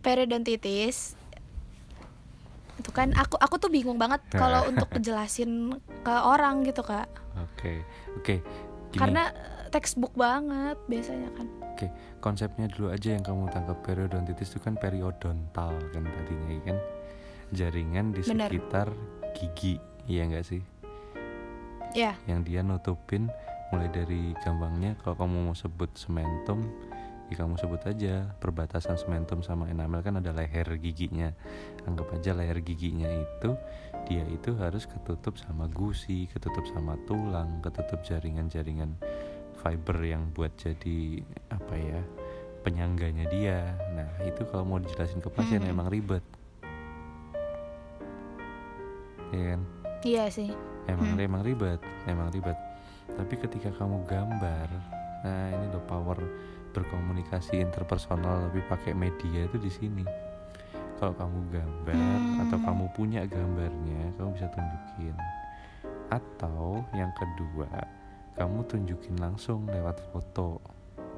Periodontitis 0.03 1.15
itu 2.77 2.93
kan 2.93 3.09
aku 3.17 3.41
aku 3.41 3.57
tuh 3.57 3.73
bingung 3.73 3.97
banget 3.97 4.21
kalau 4.41 4.69
untuk 4.69 4.87
jelasin 5.01 5.75
ke 6.05 6.13
orang 6.13 6.63
gitu 6.63 6.85
kak. 6.85 7.09
Oke 7.35 7.83
oke. 8.15 8.35
Gini. 8.93 8.99
Karena 9.01 9.33
eh, 9.33 9.67
textbook 9.73 10.13
banget 10.15 10.77
biasanya 10.87 11.27
kan 11.35 11.47
Oke, 11.77 11.93
konsepnya 12.17 12.65
dulu 12.65 12.89
aja 12.89 13.13
yang 13.13 13.21
kamu 13.21 13.53
tangkap 13.53 13.77
periodontitis 13.85 14.49
itu 14.49 14.57
kan 14.57 14.73
periodontal 14.81 15.77
kan 15.93 16.09
tadinya 16.09 16.49
ya 16.49 16.61
kan 16.73 16.77
jaringan 17.53 18.17
di 18.17 18.25
Bener. 18.25 18.49
sekitar 18.49 18.89
gigi, 19.37 19.77
iya 20.09 20.25
nggak 20.25 20.41
sih? 20.41 20.57
ya 21.93 22.17
Yang 22.25 22.41
dia 22.49 22.65
nutupin 22.65 23.29
mulai 23.69 23.93
dari 23.93 24.33
gampangnya 24.41 24.97
kalau 25.05 25.21
kamu 25.21 25.37
mau 25.45 25.53
sebut 25.53 25.93
sementum, 25.93 26.65
ya 27.29 27.45
kamu 27.45 27.61
sebut 27.61 27.85
aja 27.85 28.25
perbatasan 28.41 28.97
sementum 28.97 29.45
sama 29.45 29.69
enamel 29.69 30.01
kan 30.01 30.17
ada 30.17 30.33
leher 30.33 30.81
giginya. 30.81 31.29
Anggap 31.85 32.09
aja 32.17 32.33
leher 32.33 32.57
giginya 32.65 33.05
itu 33.05 33.53
dia 34.09 34.25
itu 34.33 34.57
harus 34.57 34.89
ketutup 34.89 35.37
sama 35.37 35.69
gusi, 35.69 36.25
ketutup 36.25 36.65
sama 36.73 36.97
tulang, 37.05 37.61
ketutup 37.61 38.01
jaringan-jaringan 38.01 38.97
fiber 39.57 39.97
yang 39.99 40.29
buat 40.31 40.53
jadi 40.55 41.21
apa 41.49 41.73
ya 41.73 42.01
penyangganya 42.61 43.25
dia. 43.27 43.59
Nah 43.91 44.09
itu 44.21 44.43
kalau 44.47 44.63
mau 44.63 44.77
dijelasin 44.77 45.19
ke 45.19 45.29
pasien 45.29 45.61
Hmm. 45.61 45.71
emang 45.71 45.87
ribet, 45.87 46.23
ya 49.31 49.55
kan? 49.55 49.61
iya 50.03 50.25
sih 50.27 50.51
Emang 50.87 51.15
Hmm. 51.15 51.19
emang 51.19 51.43
ribet, 51.43 51.79
emang 52.07 52.31
ribet. 52.31 52.55
Tapi 53.11 53.35
ketika 53.35 53.67
kamu 53.75 54.07
gambar, 54.07 54.67
nah 55.19 55.51
ini 55.51 55.67
loh 55.67 55.83
power 55.83 56.15
berkomunikasi 56.71 57.59
interpersonal 57.59 58.47
tapi 58.47 58.63
pakai 58.63 58.95
media 58.95 59.43
itu 59.43 59.59
di 59.59 59.67
sini. 59.67 60.05
Kalau 60.95 61.11
kamu 61.11 61.39
gambar 61.51 62.19
atau 62.39 62.57
Hmm. 62.57 62.65
kamu 62.65 62.85
punya 62.95 63.27
gambarnya, 63.27 64.15
kamu 64.15 64.29
bisa 64.31 64.47
tunjukin. 64.47 65.15
Atau 66.07 66.87
yang 66.95 67.11
kedua, 67.13 67.67
kamu 68.37 68.63
tunjukin 68.63 69.17
langsung 69.17 69.65
lewat 69.65 69.97
foto. 70.09 70.61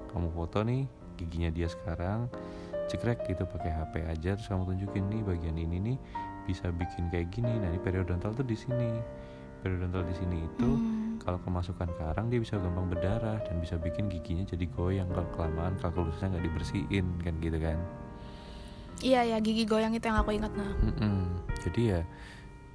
Kamu 0.10 0.32
foto 0.32 0.64
nih 0.64 0.88
giginya 1.16 1.52
dia 1.52 1.68
sekarang, 1.68 2.32
cekrek 2.88 3.28
gitu 3.28 3.44
pakai 3.44 3.70
HP 3.70 3.94
aja 4.08 4.34
terus 4.34 4.48
kamu 4.48 4.74
tunjukin 4.74 5.04
nih 5.06 5.22
bagian 5.22 5.56
ini 5.56 5.78
nih 5.78 5.98
bisa 6.48 6.72
bikin 6.72 7.12
kayak 7.12 7.30
gini. 7.30 7.52
Nah, 7.52 7.70
ini 7.70 7.78
periodontal 7.78 8.34
tuh 8.34 8.42
di 8.42 8.56
sini. 8.56 8.90
Periodontal 9.60 10.08
di 10.08 10.16
sini 10.16 10.38
itu 10.42 10.70
Hmm. 10.72 11.20
kalau 11.20 11.36
kemasukan 11.44 11.92
karang 12.00 12.32
dia 12.32 12.40
bisa 12.40 12.56
gampang 12.56 12.88
berdarah 12.88 13.44
dan 13.44 13.60
bisa 13.60 13.76
bikin 13.76 14.08
giginya 14.08 14.48
jadi 14.48 14.64
goyang 14.72 15.12
kalau 15.12 15.28
kelamaan 15.36 15.76
kalkulusnya 15.76 16.32
nggak 16.32 16.46
dibersihin 16.48 17.06
kan 17.20 17.36
gitu 17.38 17.60
kan. 17.60 17.76
iya 19.00 19.24
ya 19.26 19.38
gigi 19.40 19.64
goyang 19.64 19.92
itu 19.92 20.08
yang 20.08 20.16
aku 20.16 20.32
ingat 20.32 20.52
nah 20.56 20.72
Mm-mm. 20.80 21.28
Jadi 21.60 21.92
ya 21.92 22.02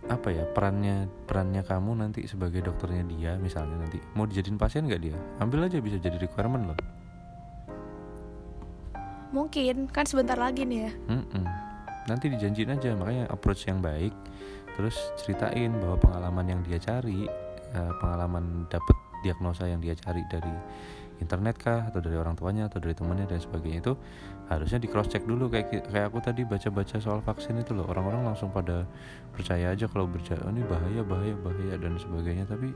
apa 0.05 0.29
ya 0.29 0.45
perannya 0.45 1.09
perannya 1.25 1.65
kamu 1.65 1.97
nanti 1.97 2.29
sebagai 2.29 2.61
dokternya 2.61 3.09
dia 3.09 3.33
misalnya 3.41 3.81
nanti 3.81 3.97
mau 4.13 4.29
dijadiin 4.29 4.61
pasien 4.61 4.85
nggak 4.85 5.03
dia? 5.03 5.17
Ambil 5.41 5.65
aja 5.65 5.81
bisa 5.81 5.97
jadi 5.97 6.21
requirement 6.21 6.73
loh. 6.73 6.79
Mungkin 9.35 9.91
kan 9.91 10.07
sebentar 10.07 10.39
lagi 10.39 10.63
nih 10.63 10.81
ya. 10.89 10.93
Mm-mm. 11.11 11.45
nanti 12.05 12.29
dijanjiin 12.29 12.69
aja 12.69 12.93
makanya 13.01 13.25
approach 13.33 13.65
yang 13.65 13.81
baik 13.81 14.13
terus 14.77 14.93
ceritain 15.17 15.73
bahwa 15.73 15.97
pengalaman 15.97 16.53
yang 16.53 16.61
dia 16.61 16.77
cari 16.77 17.25
eh, 17.73 17.93
pengalaman 17.97 18.69
dapet 18.69 18.93
diagnosa 19.25 19.65
yang 19.65 19.81
dia 19.81 19.97
cari 19.97 20.21
dari 20.29 20.53
internet 21.23 21.55
kah 21.59 21.87
atau 21.91 22.03
dari 22.03 22.19
orang 22.19 22.35
tuanya 22.35 22.67
atau 22.67 22.83
dari 22.83 22.95
temannya 22.97 23.31
dan 23.31 23.39
sebagainya 23.39 23.81
itu 23.85 23.95
harusnya 24.51 24.79
di 24.83 24.89
cross 24.91 25.11
check 25.11 25.23
dulu. 25.23 25.47
Kayak 25.51 25.87
kayak 25.91 26.07
aku 26.11 26.19
tadi 26.23 26.43
baca-baca 26.43 26.97
soal 26.99 27.21
vaksin 27.23 27.61
itu 27.61 27.73
loh. 27.77 27.87
Orang-orang 27.87 28.27
langsung 28.27 28.51
pada 28.51 28.89
percaya 29.31 29.71
aja 29.71 29.87
kalau 29.87 30.11
bercaya 30.11 30.41
oh, 30.43 30.51
ini 30.51 30.63
bahaya 30.67 31.03
bahaya 31.07 31.35
bahaya 31.39 31.75
dan 31.79 31.95
sebagainya. 32.01 32.45
Tapi 32.49 32.75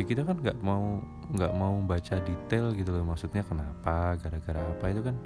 ya 0.00 0.04
kita 0.06 0.26
kan 0.26 0.36
nggak 0.42 0.58
mau 0.64 0.98
nggak 1.30 1.52
mau 1.54 1.74
baca 1.86 2.14
detail 2.22 2.74
gitu 2.74 2.90
loh. 2.90 3.04
Maksudnya 3.06 3.46
kenapa 3.46 4.18
gara-gara 4.18 4.60
apa 4.60 4.84
itu 4.90 5.02
kan 5.02 5.16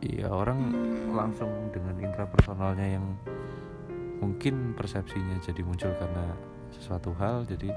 ya 0.00 0.32
orang 0.32 0.72
langsung 1.12 1.52
dengan 1.76 1.92
intrapersonalnya 2.00 2.96
yang 2.96 3.04
mungkin 4.20 4.72
persepsinya 4.76 5.40
jadi 5.44 5.60
muncul 5.64 5.92
karena 5.96 6.24
sesuatu 6.72 7.12
hal 7.20 7.44
jadi 7.48 7.72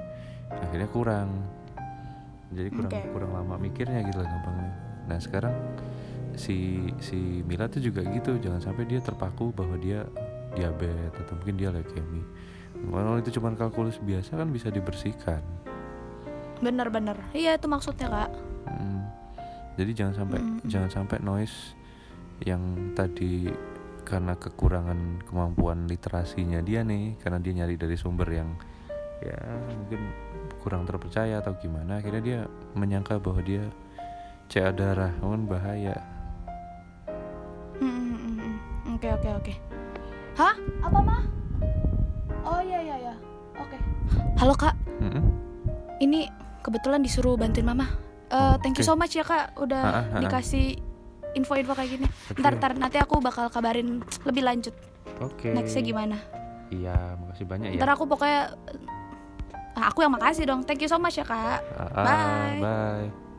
akhirnya 0.52 0.90
kurang 0.92 1.30
jadi 2.54 2.70
kurang 2.70 2.92
Oke. 2.94 3.02
kurang 3.12 3.32
lama 3.34 3.56
mikirnya 3.58 4.02
gitu 4.06 4.22
lah 4.22 4.30
gampangnya 4.30 4.72
nah 5.10 5.18
sekarang 5.20 5.54
si 6.34 6.90
si 6.98 7.44
Mila 7.46 7.70
tuh 7.70 7.84
juga 7.84 8.02
gitu 8.08 8.40
jangan 8.42 8.62
sampai 8.62 8.90
dia 8.90 9.04
terpaku 9.04 9.54
bahwa 9.54 9.78
dia 9.78 10.08
diabetes 10.54 11.14
atau 11.26 11.38
mungkin 11.38 11.56
dia 11.58 11.70
leukemia 11.74 12.26
kalau 12.90 13.18
itu 13.22 13.30
cuma 13.38 13.54
kalkulus 13.54 13.98
biasa 14.02 14.38
kan 14.38 14.50
bisa 14.50 14.70
dibersihkan 14.74 15.42
bener-bener 16.60 17.18
iya 17.36 17.58
itu 17.58 17.68
maksudnya 17.68 18.10
kak 18.10 18.32
Mm. 18.64 19.04
Jadi 19.76 19.92
jangan 19.92 20.16
sampai 20.16 20.40
Mm. 20.40 20.58
jangan 20.72 20.90
sampai 20.90 21.18
noise 21.20 21.76
yang 22.42 22.94
tadi 22.96 23.52
karena 24.04 24.36
kekurangan 24.36 25.24
kemampuan 25.28 25.88
literasinya 25.88 26.60
dia 26.60 26.84
nih, 26.84 27.16
karena 27.20 27.40
dia 27.40 27.54
nyari 27.64 27.76
dari 27.76 27.96
sumber 27.96 28.28
yang 28.32 28.56
ya 29.24 29.40
mungkin 29.72 30.02
kurang 30.60 30.84
terpercaya 30.84 31.40
atau 31.40 31.56
gimana 31.58 32.00
akhirnya 32.00 32.22
dia 32.22 32.40
menyangka 32.74 33.18
bahwa 33.18 33.40
dia 33.40 33.64
CA 34.48 34.70
darah 34.70 35.12
kan 35.16 35.48
bahaya 35.48 35.96
Hmm, 37.80 37.90
hmm, 37.90 38.16
hmm, 38.16 38.36
hmm. 38.38 38.96
Oke 38.96 39.08
oke 39.10 39.30
oke. 39.34 39.54
Hah? 40.36 40.56
Apa 40.80 41.00
mah? 41.00 41.22
Oh 42.44 42.62
iya 42.62 42.80
iya 42.80 42.96
iya. 43.02 43.14
Oke. 43.56 43.78
Halo 44.40 44.54
kak, 44.54 44.76
Mm-mm. 45.00 45.24
ini 46.00 46.30
kebetulan 46.62 47.02
disuruh 47.02 47.36
bantuin 47.36 47.66
mama. 47.66 47.88
Eh, 48.30 48.56
thank 48.62 48.78
you 48.78 48.86
Oke. 48.86 48.90
so 48.90 48.96
much 48.96 49.14
ya 49.14 49.22
kak, 49.22 49.54
udah 49.58 49.82
Ah, 49.84 49.96
ah, 50.00 50.06
ah. 50.16 50.22
dikasih 50.22 50.80
info-info 51.34 51.74
kayak 51.74 51.90
gini. 51.92 52.08
Oke. 52.30 52.40
Ntar 52.40 52.54
ntar 52.58 52.72
nanti 52.74 52.98
aku 52.98 53.20
bakal 53.20 53.50
kabarin 53.50 54.00
lebih 54.24 54.44
lanjut. 54.44 54.76
oke 55.20 55.52
Nextnya 55.52 55.84
gimana? 55.84 56.18
iya 56.72 57.14
makasih 57.20 57.46
banyak 57.46 57.68
ya 57.76 57.78
Ntar 57.78 57.90
aku 57.94 58.10
pokoknya, 58.10 58.56
aku 59.78 60.06
yang 60.06 60.14
makasih 60.14 60.46
dong. 60.46 60.62
Thank 60.62 60.86
you 60.86 60.90
so 60.90 61.02
much 61.02 61.18
ya 61.18 61.26
kak. 61.26 61.62
Ah, 61.78 62.06
Bye. 62.06 62.60
bye 62.62 63.33